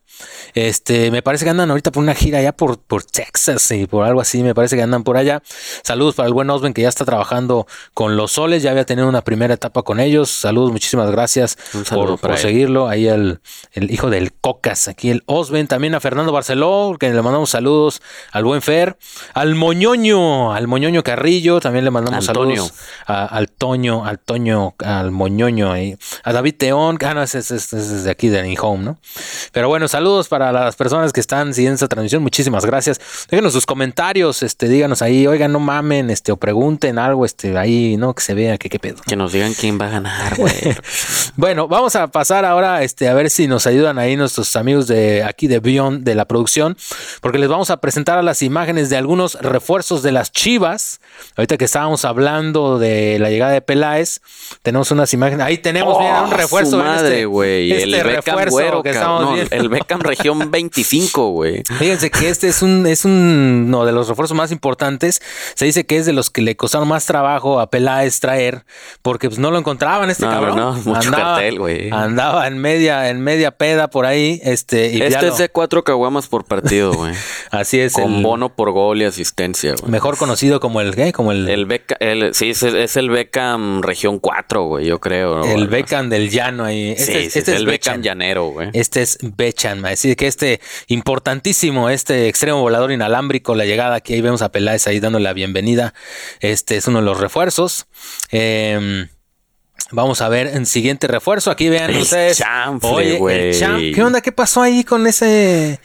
[0.55, 4.03] Este, me parece que andan ahorita por una gira allá por, por Texas y por
[4.03, 5.43] algo así, me parece que andan por allá.
[5.84, 9.08] Saludos para el buen Osben que ya está trabajando con los soles, ya había tenido
[9.08, 10.32] una primera etapa con ellos.
[10.32, 11.55] Saludos, muchísimas gracias
[11.91, 12.88] por, seguirlo.
[12.88, 13.39] Ahí el,
[13.73, 18.01] el, hijo del Cocas, aquí el Osben, también a Fernando Barceló, que le mandamos saludos
[18.32, 18.97] al buen Fer,
[19.36, 22.73] al Moñoño, al Moñoño Carrillo, también le mandamos saludos
[23.05, 28.10] al Toño, al Toño, al Moñoño, ahí, a David Teón, ah, no, ese es, de
[28.10, 29.00] aquí de Home, ¿no?
[29.52, 33.00] Pero bueno, saludos para las personas que están siguiendo esta transmisión, muchísimas gracias.
[33.30, 37.98] Déjenos sus comentarios, este, díganos ahí, oigan, no mamen, este, o pregunten algo, este, ahí,
[37.98, 38.13] ¿no?
[38.13, 38.98] Que se vea que qué pedo.
[39.06, 40.54] Que nos digan quién va a ganar, güey.
[41.36, 45.24] bueno, vamos a pasar ahora, este, a ver si nos ayudan ahí nuestros amigos de
[45.24, 46.78] aquí de Beyond de la producción,
[47.22, 51.00] porque les vamos a presentar las imágenes de algunos refuerzos de las Chivas.
[51.36, 54.22] Ahorita que estábamos hablando de la llegada de Peláez,
[54.62, 55.45] tenemos unas imágenes.
[55.50, 56.78] Ahí tenemos oh, un refuerzo.
[56.78, 57.72] madre, este, güey.
[57.72, 59.56] Este, el refuerzo que estamos viendo.
[59.56, 61.64] El Beckham región 25, güey.
[61.80, 65.24] Fíjense que este es un es uno de los refuerzos más importantes.
[65.56, 68.64] Se dice que es de los que le costaron más trabajo a Peláez traer,
[69.02, 70.56] porque pues no lo encontraban este cabrón.
[70.56, 71.90] No, mucho andaba, cartel, güey.
[71.90, 76.28] Andaba en media en media peda por ahí, este y Este es de cuatro caguamas
[76.28, 77.14] por partido, güey.
[77.50, 77.94] Así es.
[77.94, 79.92] Con bono por gol y asistencia, güey.
[79.92, 81.12] Mejor conocido como el ¿qué?
[81.12, 85.38] Como el el, Beca, el sí es, es el Beckham región 4, güey, yo creo.
[85.45, 86.91] El Beckham del llano ahí.
[86.91, 88.69] Este, este es el Beckham llanero, güey.
[88.73, 94.21] Este es Beckham, decir que este importantísimo, este extremo volador inalámbrico, la llegada aquí ahí
[94.21, 95.93] vemos a Peláez ahí dándole la bienvenida.
[96.39, 97.88] Este es uno de los refuerzos.
[98.32, 99.08] Em,
[99.91, 101.52] vamos a ver en siguiente refuerzo.
[101.52, 102.38] Aquí vean ustedes.
[102.82, 104.21] Oye, ¿Qué onda?
[104.21, 105.80] ¿Qué pasó ahí con ese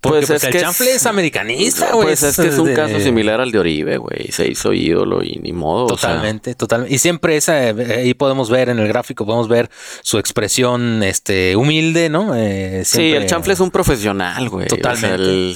[0.00, 2.08] pues, pues, el chanfle es, americanista, güey.
[2.08, 4.32] Pues es que es un caso similar al de Oribe, güey.
[4.32, 5.88] Se hizo ídolo y ni modo.
[5.88, 6.94] Totalmente, totalmente.
[6.94, 9.68] Y siempre esa, eh, ahí podemos ver en el gráfico, podemos ver
[10.02, 12.34] su expresión este, humilde, ¿no?
[12.34, 14.68] Eh, sí, el chanfle es un profesional, güey.
[14.68, 15.54] Totalmente.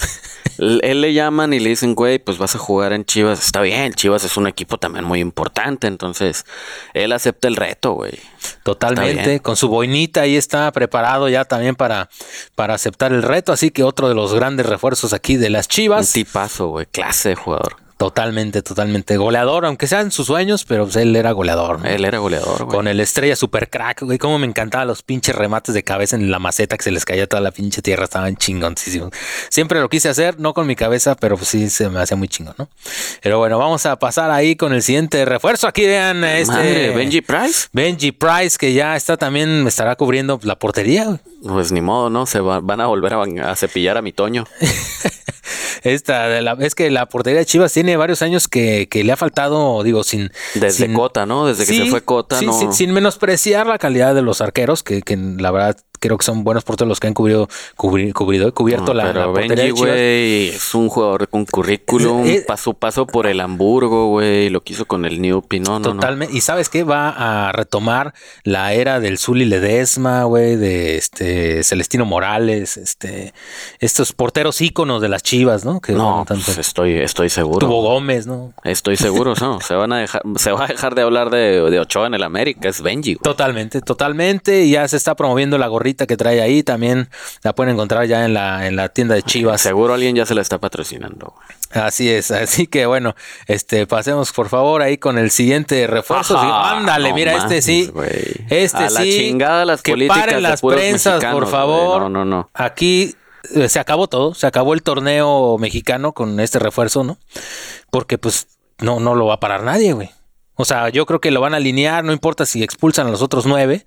[0.59, 3.45] él le llaman y le dicen, güey, pues vas a jugar en Chivas.
[3.45, 5.87] Está bien, Chivas es un equipo también muy importante.
[5.87, 6.45] Entonces,
[6.93, 8.13] él acepta el reto, güey.
[8.63, 9.41] Totalmente.
[9.41, 12.09] Con su boinita ahí está preparado ya también para,
[12.55, 13.53] para aceptar el reto.
[13.53, 16.09] Así que otro de los grandes refuerzos aquí de las Chivas.
[16.09, 16.87] Un tipazo, güey.
[16.87, 17.84] Clase de jugador.
[17.97, 19.17] Totalmente, totalmente.
[19.17, 21.87] Goleador, aunque sean sus sueños, pero pues, él era goleador.
[21.87, 22.69] Él era goleador, güey.
[22.77, 24.19] Con el estrella super crack, güey.
[24.19, 27.29] Cómo me encantaban los pinches remates de cabeza en la maceta que se les caía
[27.29, 28.05] toda la pinche tierra.
[28.05, 29.11] Estaban chingoncísimos.
[29.49, 32.27] Siempre lo quise hacer, no con mi cabeza, pero pues sí se me hacía muy
[32.27, 32.69] chingón, ¿no?
[33.23, 35.69] Pero bueno, vamos a pasar ahí con el siguiente refuerzo.
[35.69, 36.91] Aquí vean este.
[36.91, 37.69] Benji Price.
[37.73, 42.27] Benji Price, que ya está también, estará cubriendo la portería, Pues ni modo, ¿no?
[42.27, 44.45] Se van a volver a, a cepillar a mi Toño.
[45.83, 50.05] Esta, es que la portería de Chivas tiene varios años que, le ha faltado, digo,
[50.05, 50.31] sin.
[50.55, 51.47] Desde Cota, ¿no?
[51.47, 52.59] Desde que se fue Cota, ¿no?
[52.59, 56.45] Sin, sin, menospreciar la calidad de los arqueros, que, que la verdad creo que son
[56.45, 60.91] buenos por todos los que han cubrido, cubrido, cubierto la, pero Benji, güey, es un
[60.91, 65.61] jugador con currículum, eh, pasó paso por el Hamburgo, güey, lo quiso con el Newpi,
[65.61, 66.85] no, no, Totalmente, y ¿sabes qué?
[66.85, 68.13] Va a retomar
[68.43, 73.33] la era del Zuli Ledesma, güey, de este Celestino Morales, este
[73.81, 75.81] estos porteros íconos de las Chivas, ¿no?
[75.81, 77.67] Que no, pues estoy, estoy seguro.
[77.67, 78.53] Tuvo Gómez, ¿no?
[78.63, 79.59] Estoy seguro, ¿no?
[79.63, 82.25] se van a dejar, se va a dejar de hablar de, de Ochoa en el
[82.25, 83.17] América, es Benji.
[83.17, 87.09] Totalmente, totalmente, y ya se está promoviendo la gorrita que trae ahí también
[87.43, 89.61] la pueden encontrar ya en la, en la tienda de Chivas.
[89.61, 91.35] Seguro alguien ya se la está patrocinando.
[91.73, 93.15] Así es, así que bueno,
[93.47, 96.39] este pasemos por favor ahí con el siguiente refuerzo.
[96.39, 97.91] Ándale, mira, este sí.
[98.51, 98.95] Este A sí.
[98.95, 102.03] La chingada las que paren las prensas, por favor.
[102.03, 102.51] No, no, no.
[102.55, 103.15] Aquí
[103.55, 107.19] eh, se acabó todo, se acabó el torneo mexicano con este refuerzo, ¿no?
[107.91, 108.47] Porque pues
[108.79, 110.11] no, no lo va a parar nadie, güey.
[110.57, 113.23] O sea, yo creo que lo van a alinear, no importa si expulsan a los
[113.23, 113.87] otros nueve.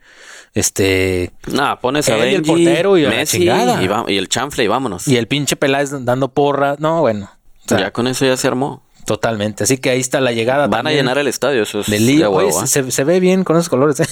[0.53, 1.31] Este.
[1.51, 5.07] No, pones a el portero y Messi y, el chanfle y vámonos.
[5.07, 6.75] Y el pinche Peláez dando porra.
[6.79, 7.29] No, bueno.
[7.67, 8.83] ya con eso ya se armó.
[9.07, 9.63] Totalmente.
[9.63, 10.67] Así que ahí está la llegada.
[10.67, 11.87] Van a llenar el estadio, eso es.
[11.87, 12.67] De ¿eh?
[12.67, 14.01] se, ve bien con esos colores.
[14.01, 14.05] ¿eh?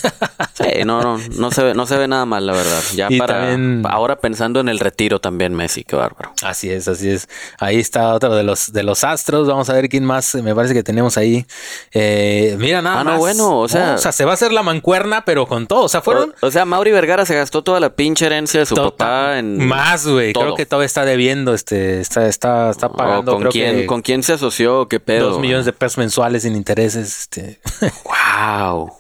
[0.54, 2.82] sí, no, no, no se ve, no se ve nada mal, la verdad.
[2.96, 3.58] Ya para
[3.90, 6.32] ahora pensando en el retiro también, Messi, qué bárbaro.
[6.44, 7.28] Así es, así es.
[7.60, 9.50] Ahí está otro de los de los astros.
[9.50, 10.34] Vamos a ver quién más.
[10.36, 11.46] Me parece que tenemos ahí.
[11.92, 13.96] Eh, mira, nada ah, no, bueno, o sea.
[13.96, 15.84] o sea, se va a hacer la mancuerna, pero con todo.
[15.84, 16.34] O sea, fueron.
[16.40, 19.58] O, sea, Mauri Vergara se gastó toda la pinche herencia de su papá en.
[19.68, 20.32] Más, güey.
[20.32, 23.34] Creo que todavía está debiendo, este, está, está, está pagando.
[23.34, 24.85] ¿Con quién, ¿Con quién se asoció?
[24.88, 25.32] ¿Qué pedo?
[25.32, 27.20] Dos millones de pesos mensuales sin intereses.
[27.22, 27.60] Este.
[28.06, 28.92] wow.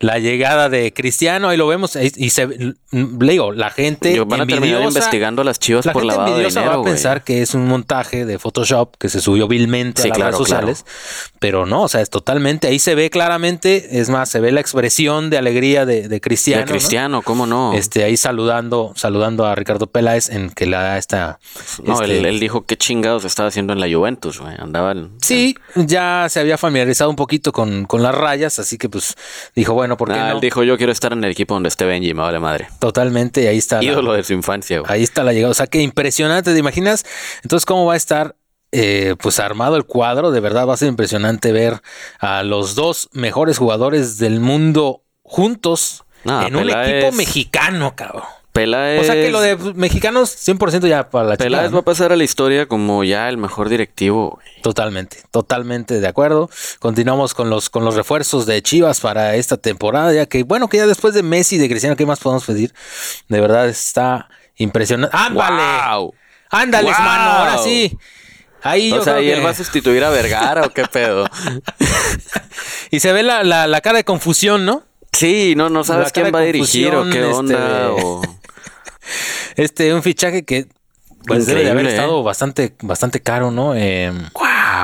[0.00, 4.46] La llegada de Cristiano, ahí lo vemos, y se le digo, la gente van a
[4.46, 7.42] terminar investigando a las chivas la por gente lavado de dinero, va a pensar que
[7.42, 10.84] es un montaje de Photoshop que se subió vilmente Sí, a las claro, redes sociales,
[11.38, 14.60] pero no, o sea, es totalmente, ahí se ve claramente, es más, se ve la
[14.60, 16.60] expresión de alegría de, de Cristiano.
[16.60, 16.72] De ¿no?
[16.72, 17.72] Cristiano, ¿cómo no?
[17.74, 21.38] Este, ahí saludando, saludando a Ricardo Peláez en que le da esta.
[21.82, 24.54] no, este, él, él dijo qué chingados estaba haciendo en la Juventus, güey.
[24.58, 25.12] Andaban.
[25.20, 29.14] Sí, ya se había familiarizado un poquito con, con las rayas, así que pues
[29.54, 30.34] dijo, bueno, ¿por qué Ah, no?
[30.36, 32.68] él dijo, yo quiero estar en el equipo donde esté Benji, me vale madre.
[32.78, 33.76] Totalmente, y ahí está.
[33.76, 34.90] la- Ídolo de su infancia, güey.
[34.92, 35.50] ahí está la llegada.
[35.50, 37.04] O sea, que impresionante, ¿te imaginas?
[37.42, 38.36] Entonces, ¿cómo va a estar?
[38.72, 41.80] eh, pues armado el cuadro, de verdad va a ser impresionante ver
[42.18, 48.24] a los dos mejores jugadores del mundo juntos No, en un equipo mexicano, cabrón.
[48.56, 49.00] Peláez.
[49.02, 51.82] O sea que lo de mexicanos 100% ya para la Peláez chingada, va a ¿no?
[51.84, 54.46] pasar a la historia como ya el mejor directivo, güey.
[54.62, 56.50] Totalmente, totalmente de acuerdo.
[56.80, 60.78] Continuamos con los con los refuerzos de Chivas para esta temporada, ya que bueno, que
[60.78, 62.72] ya después de Messi y de Cristiano, ¿qué más podemos pedir?
[63.28, 65.16] De verdad está impresionante.
[65.16, 65.62] ¡Ándale!
[65.96, 66.14] ¡Wow!
[66.50, 66.98] ¡Ándale, ¡Wow!
[67.00, 67.30] mano!
[67.30, 67.96] Ahora sí.
[68.62, 70.84] Ahí yo O sea, creo ¿y que- él va a sustituir a Vergara o qué
[70.86, 71.28] pedo?
[72.90, 74.82] Y se ve la, la, la cara de confusión, ¿no?
[75.12, 77.88] Sí, no, no sabes quién va a dirigir o qué confusión, onda.
[77.90, 78.22] este, o-
[79.56, 80.66] Este, un fichaje que
[81.26, 82.24] pues debe de haber Increíble, estado ¿eh?
[82.24, 83.74] bastante, bastante caro, ¿no?
[83.74, 84.12] Eh,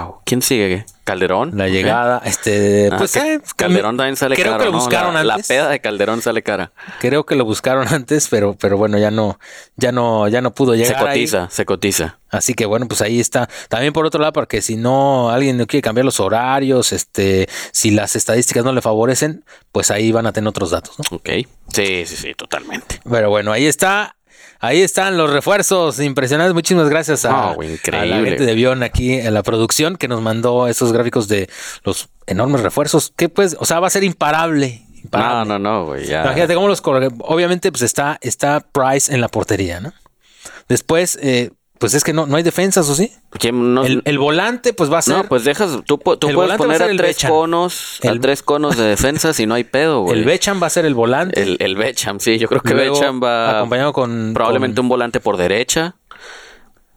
[0.05, 0.21] ¡Wow!
[0.25, 0.85] ¿Quién sigue?
[1.05, 1.51] ¿Calderón?
[1.57, 4.59] la llegada, este, Ah, pues que eh, Calderón también sale creo caro.
[4.61, 4.79] que lo ¿no?
[4.79, 5.49] buscaron la, la antes.
[5.49, 6.71] peda de Calderón sale cara.
[7.01, 9.39] Creo que lo buscaron antes, pero, pero bueno, ya no,
[9.77, 10.99] ya no, ya no pudo Se llegar.
[11.09, 11.21] ahí.
[11.21, 12.19] cotiza, se cotiza.
[12.31, 13.49] Así que bueno, pues ahí está.
[13.69, 17.91] También por otro lado, porque si no alguien no quiere cambiar los horarios, este, si
[17.91, 21.17] las estadísticas no le favorecen, pues ahí van a tener otros datos, ¿no?
[21.17, 21.29] Ok.
[21.73, 23.01] Sí, sí, sí, totalmente.
[23.11, 24.15] Pero bueno, ahí está.
[24.63, 26.55] Ahí están los refuerzos impresionantes.
[26.55, 30.69] Muchísimas gracias a, No, la gente de Bion aquí en la producción que nos mandó
[30.69, 31.51] esos gráficos de
[31.83, 33.13] los enormes refuerzos.
[33.17, 34.87] Que pues, o sea, va a ser imparable.
[34.89, 35.49] No, imparable.
[35.49, 36.07] no, no, güey.
[36.07, 36.23] Ya.
[36.23, 39.93] Imagínate cómo los Obviamente, pues está, está Price en la portería, ¿no?
[40.69, 41.51] Después, eh,
[41.83, 43.13] pues es que no, no hay defensas, ¿o sí?
[43.39, 45.17] ¿Quién no- El, el volante, pues va a ser.
[45.17, 48.43] No, pues dejas, tú, tú El puedes a poner a tres conos, a El- tres
[48.43, 50.19] conos de defensa si no hay pedo, güey.
[50.19, 51.43] el Beckham va a ser el volante.
[51.43, 55.21] El, el Beckham, sí, yo creo que Luego, Beckham va acompañado con probablemente un volante
[55.21, 55.97] por derecha.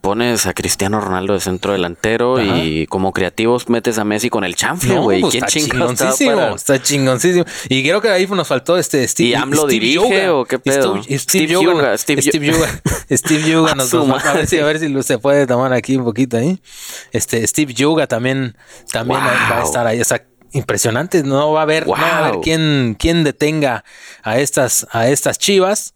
[0.06, 2.58] Pones a Cristiano Ronaldo de centro delantero Ajá.
[2.60, 5.22] y como creativos metes a Messi con el chanfle, No, güey.
[5.22, 7.46] pues ¿Quién está chingados está chingoncísimo, para- está chingoncísimo.
[7.70, 9.30] Y creo que ahí nos faltó este Steve.
[9.30, 10.34] ¿Y AMLO dirige Yuga.
[10.36, 11.02] o qué pedo?
[11.02, 11.98] Steve, Steve Steve Yuga.
[11.98, 12.82] Steve Steve Yu- Yuga.
[13.12, 16.04] Steve Yuga nos, nos- a ver si, a ver si se puede tomar aquí un
[16.04, 16.62] poquito ahí.
[17.12, 18.56] Este Steve Yuga también,
[18.92, 19.28] también Wow.
[19.52, 20.00] va a estar ahí.
[20.02, 20.06] O
[20.56, 21.24] sea, impresionante.
[21.24, 22.42] No va a haber, no va a haber Wow.
[22.42, 23.84] quién, quién detenga
[24.24, 25.94] a estas, a estas chivas.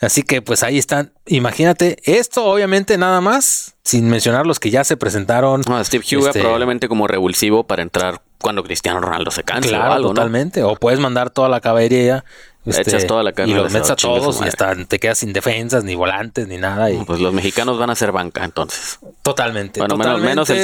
[0.00, 1.12] Así que pues ahí están.
[1.26, 5.62] Imagínate, esto obviamente nada más, sin mencionar los que ya se presentaron.
[5.68, 9.90] No, Steve Huga Este, probablemente como revulsivo para entrar cuando Cristiano Ronaldo se canse Claro,
[9.90, 10.14] o algo, ¿no?
[10.14, 10.62] totalmente.
[10.62, 12.24] O puedes mandar toda la caballería.
[12.66, 15.32] Este, Echas toda la carne Y los metes a todos y hasta te quedas sin
[15.32, 16.90] defensas, ni volantes, ni nada.
[16.90, 18.98] Y Pues los mexicanos van a ser banca entonces.
[19.22, 19.80] totalmente.
[19.80, 20.56] Bueno, menos, totalmente menos el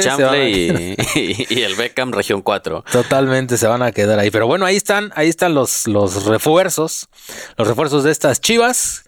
[0.49, 2.83] y, y- y el Beckham región 4.
[2.91, 4.31] Totalmente se van a quedar ahí.
[4.31, 7.07] Pero bueno, ahí están, ahí están los, los refuerzos.
[7.57, 9.05] Los refuerzos de estas chivas.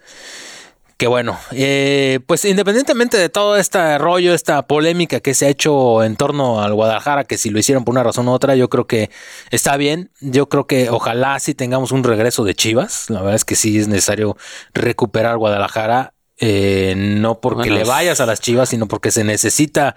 [0.98, 6.02] Que bueno, eh, pues independientemente de todo este rollo, esta polémica que se ha hecho
[6.02, 8.86] en torno al Guadalajara, que si lo hicieron por una razón u otra, yo creo
[8.86, 9.10] que
[9.50, 10.10] está bien.
[10.22, 13.10] Yo creo que ojalá sí tengamos un regreso de Chivas.
[13.10, 14.38] La verdad es que sí es necesario
[14.72, 16.14] recuperar Guadalajara.
[16.38, 19.96] eh, no porque Bueno, le vayas a las Chivas, sino porque se necesita,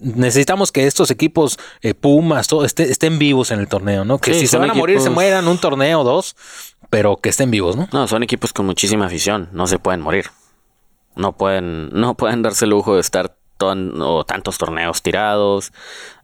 [0.00, 4.18] necesitamos que estos equipos, eh, Pumas, todo, esté- estén vivos en el torneo, ¿no?
[4.18, 6.36] Que Sí, si se van a morir, se mueran un torneo o dos,
[6.92, 7.88] pero que estén vivos, ¿no?
[7.90, 10.26] No, son equipos con muchísima afición, no se pueden morir.
[11.16, 15.72] No pueden, no pueden darse el lujo de estar o tantos torneos tirados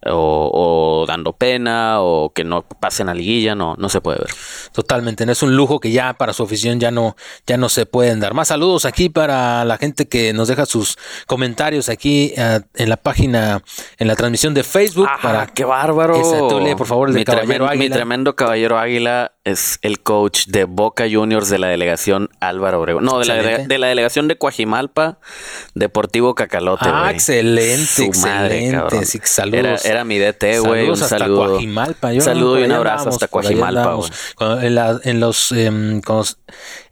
[0.07, 4.31] o, o dando pena o que no pasen a liguilla, no, no se puede ver.
[4.73, 7.87] Totalmente, no es un lujo que ya para su afición ya no, ya no se
[7.87, 8.35] pueden dar.
[8.35, 12.97] Más saludos aquí para la gente que nos deja sus comentarios aquí eh, en la
[12.97, 13.63] página,
[13.99, 15.09] en la transmisión de Facebook.
[15.23, 16.17] para qué bárbaro.
[16.17, 16.39] Esa,
[16.77, 21.05] por favor, el mi, Caballero tremen- mi tremendo caballero águila es el coach de Boca
[21.11, 23.05] Juniors de la delegación Álvaro Obregón.
[23.05, 25.19] No, de la, de la delegación de Coajimalpa,
[25.75, 26.85] Deportivo Cacalote.
[26.89, 28.77] Ah, excelente, Su madre, excelente.
[28.77, 29.07] cabrón.
[29.07, 29.59] Sí, saludos.
[29.59, 30.89] Era, era mi DT, güey.
[30.89, 31.47] Un Saludos hasta saludo.
[31.49, 32.13] Coajimalpa.
[32.13, 34.11] Yo, saludo y un abrazo hasta Coajimalpa, güey.
[34.37, 36.39] Cuando- En, la- en los, los,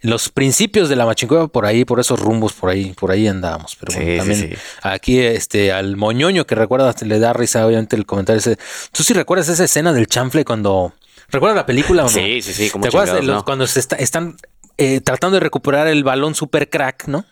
[0.03, 3.27] en los principios de la machincueva, por ahí, por esos rumbos, por ahí, por ahí
[3.29, 3.77] andábamos.
[3.79, 4.57] Pero Sí, bueno, también sí.
[4.83, 8.57] aquí este al moñoño que recuerdas, le da risa, obviamente, el comentario ese.
[8.93, 10.93] ¿Tú sí recuerdas esa escena del chanfle cuando.
[11.29, 12.11] ¿Recuerdas la película o no?
[12.11, 13.45] Sí, sí, sí, como ¿Te acuerdas de los- no?
[13.45, 14.37] cuando se está- están
[14.79, 17.25] eh, tratando de recuperar el balón super crack, ¿no?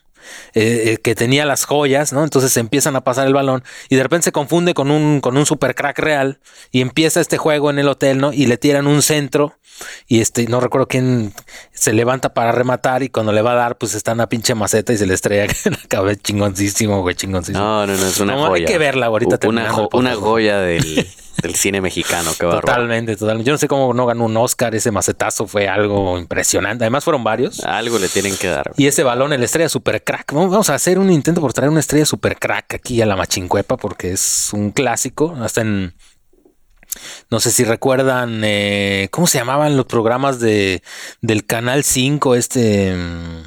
[0.55, 2.25] Eh, eh, que tenía las joyas, ¿no?
[2.25, 5.47] Entonces empiezan a pasar el balón y de repente se confunde con un, con un
[5.47, 8.33] super crack real y empieza este juego en el hotel, ¿no?
[8.33, 9.59] Y le tiran un centro
[10.07, 11.33] y este, no recuerdo quién
[11.85, 14.95] se levanta para rematar y cuando le va a dar, pues está una pinche maceta
[14.95, 17.63] y se le estrella en la cabeza chingoncísimo, güey, chingoncísimo.
[17.63, 18.55] No, no, no, es una joya.
[18.55, 19.47] Hay que verla ahorita.
[19.47, 21.07] Una, una joya del,
[21.43, 23.47] del, cine mexicano que va Totalmente, totalmente.
[23.47, 26.85] Yo no sé cómo no ganó un Oscar, ese macetazo fue algo impresionante.
[26.85, 27.63] Además fueron varios.
[27.65, 28.73] Algo le tienen que dar.
[28.79, 30.33] Y ese balón, el estrella super crack.
[30.33, 33.77] Vamos a hacer un intento por traer una estrella super crack aquí a la Machincuepa
[33.77, 35.37] porque es un clásico.
[35.39, 35.93] Hasta en
[37.31, 40.83] no sé si recuerdan, eh, ¿cómo se llamaban los programas de,
[41.21, 43.43] del Canal 5, este, mm,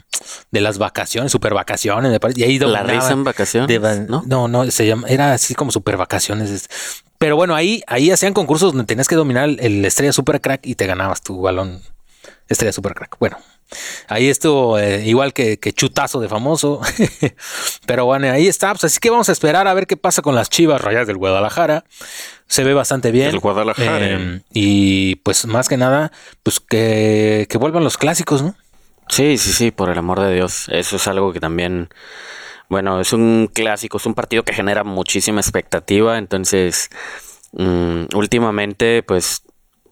[0.51, 2.41] de las vacaciones, super vacaciones, me parece.
[2.41, 4.23] Y ahí La risa en vacaciones, ¿no?
[4.25, 6.69] No, no, se llama, era así como super vacaciones.
[7.17, 10.75] Pero bueno, ahí, ahí hacían concursos donde tenías que dominar el estrella super crack y
[10.75, 11.81] te ganabas tu balón
[12.47, 13.17] estrella super crack.
[13.19, 13.37] Bueno,
[14.07, 16.81] Ahí estuvo eh, igual que, chutazo de famoso.
[17.85, 18.71] Pero bueno, ahí está.
[18.71, 21.17] Pues así que vamos a esperar a ver qué pasa con las chivas rayas del
[21.17, 21.83] Guadalajara.
[22.47, 23.29] Se ve bastante bien.
[23.29, 24.09] El Guadalajara.
[24.09, 26.11] Em, y pues más que nada,
[26.43, 28.55] pues que, que vuelvan los clásicos, ¿no?
[29.09, 30.67] Sí, sí, sí, por el amor de Dios.
[30.69, 31.89] Eso es algo que también,
[32.69, 36.17] bueno, es un clásico, es un partido que genera muchísima expectativa.
[36.17, 36.89] Entonces,
[37.53, 39.43] mm, últimamente, pues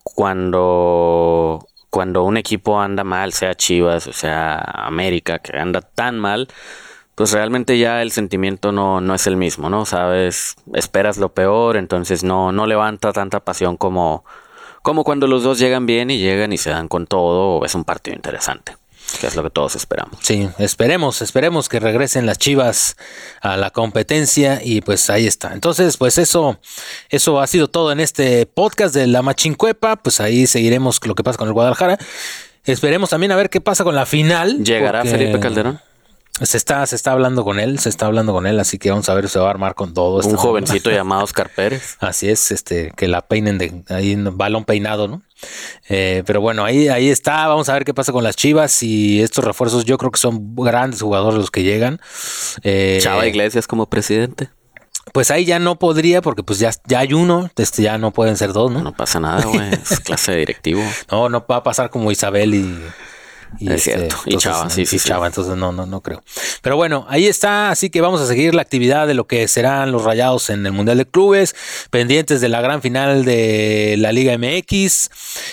[0.03, 6.50] cuando cuando un equipo anda mal, sea Chivas o sea América, que anda tan mal,
[7.16, 9.86] pues realmente ya el sentimiento no, no es el mismo, ¿no?
[9.86, 14.26] Sabes, esperas lo peor, entonces no, no levanta tanta pasión como,
[14.82, 17.86] como cuando los dos llegan bien y llegan y se dan con todo, es un
[17.86, 18.76] partido interesante
[19.20, 20.18] que es lo que todos esperamos.
[20.22, 22.95] Sí, esperemos, esperemos que regresen las Chivas
[23.41, 25.53] a la competencia y pues ahí está.
[25.53, 26.60] Entonces, pues eso,
[27.10, 29.97] eso ha sido todo en este podcast de la Machincuepa.
[29.97, 31.97] Pues ahí seguiremos lo que pasa con el Guadalajara.
[32.66, 34.64] Esperemos también a ver qué pasa con la final.
[34.64, 35.80] ¿Llegará Felipe Calderón?
[36.41, 39.07] Se está, se está hablando con él, se está hablando con él, así que vamos
[39.07, 40.25] a ver si se va a armar con todo.
[40.27, 41.95] Un jovencito llamado Oscar Pérez.
[42.01, 45.21] Así es, este, que la peinen de ahí en balón peinado, ¿no?
[45.88, 47.47] Eh, pero bueno, ahí, ahí está.
[47.47, 49.86] Vamos a ver qué pasa con las Chivas y estos refuerzos.
[49.86, 52.01] Yo creo que son grandes jugadores los que llegan.
[52.63, 54.49] Eh, Chava Iglesias como presidente.
[55.13, 58.36] Pues ahí ya no podría, porque pues ya, ya hay uno, este ya no pueden
[58.36, 58.81] ser dos, ¿no?
[58.81, 59.71] No pasa nada, güey.
[59.71, 60.81] Es clase de directivo.
[61.09, 62.77] No, no va a pasar como Isabel y
[63.60, 64.18] es este, cierto.
[64.26, 66.24] y Chava, sí, sí, Chava, entonces no, no, no creo.
[66.62, 67.70] Pero bueno, ahí está.
[67.70, 70.72] Así que vamos a seguir la actividad de lo que serán los rayados en el
[70.72, 71.56] Mundial de Clubes,
[71.89, 75.10] pendientes de la gran final de la Liga MX,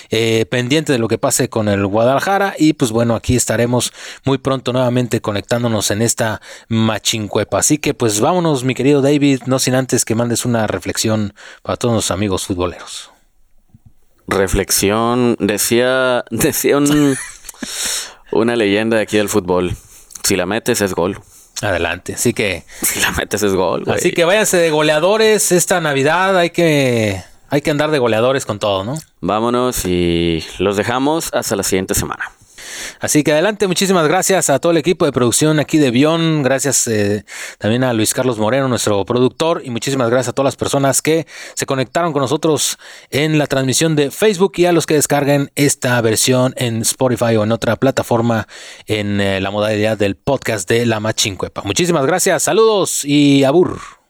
[0.09, 2.55] eh, pendientes de lo que pase con el Guadalajara.
[2.57, 3.93] Y pues bueno, aquí estaremos
[4.25, 7.59] muy pronto nuevamente conectándonos en esta machincuepa.
[7.59, 11.77] Así que pues vámonos, mi querido David, no sin antes que mandes una reflexión para
[11.77, 13.11] todos los amigos futboleros.
[14.27, 17.17] Reflexión, decía, decía un.
[18.31, 19.75] Una leyenda de aquí del fútbol.
[20.23, 21.19] Si la metes es gol.
[21.61, 22.15] Adelante.
[22.15, 22.63] Así que.
[22.81, 23.83] Si la metes es gol.
[23.87, 26.37] Así que váyanse de goleadores esta Navidad.
[26.37, 27.21] Hay que.
[27.49, 28.97] Hay que andar de goleadores con todo, ¿no?
[29.21, 32.31] Vámonos y los dejamos hasta la siguiente semana.
[32.99, 36.87] Así que adelante, muchísimas gracias a todo el equipo de producción aquí de Bion, gracias
[36.87, 37.25] eh,
[37.57, 41.27] también a Luis Carlos Moreno, nuestro productor, y muchísimas gracias a todas las personas que
[41.55, 42.77] se conectaron con nosotros
[43.09, 47.43] en la transmisión de Facebook y a los que descarguen esta versión en Spotify o
[47.43, 48.47] en otra plataforma
[48.87, 51.61] en eh, la modalidad del podcast de La Machincuepa.
[51.63, 54.02] Muchísimas gracias, saludos y abur.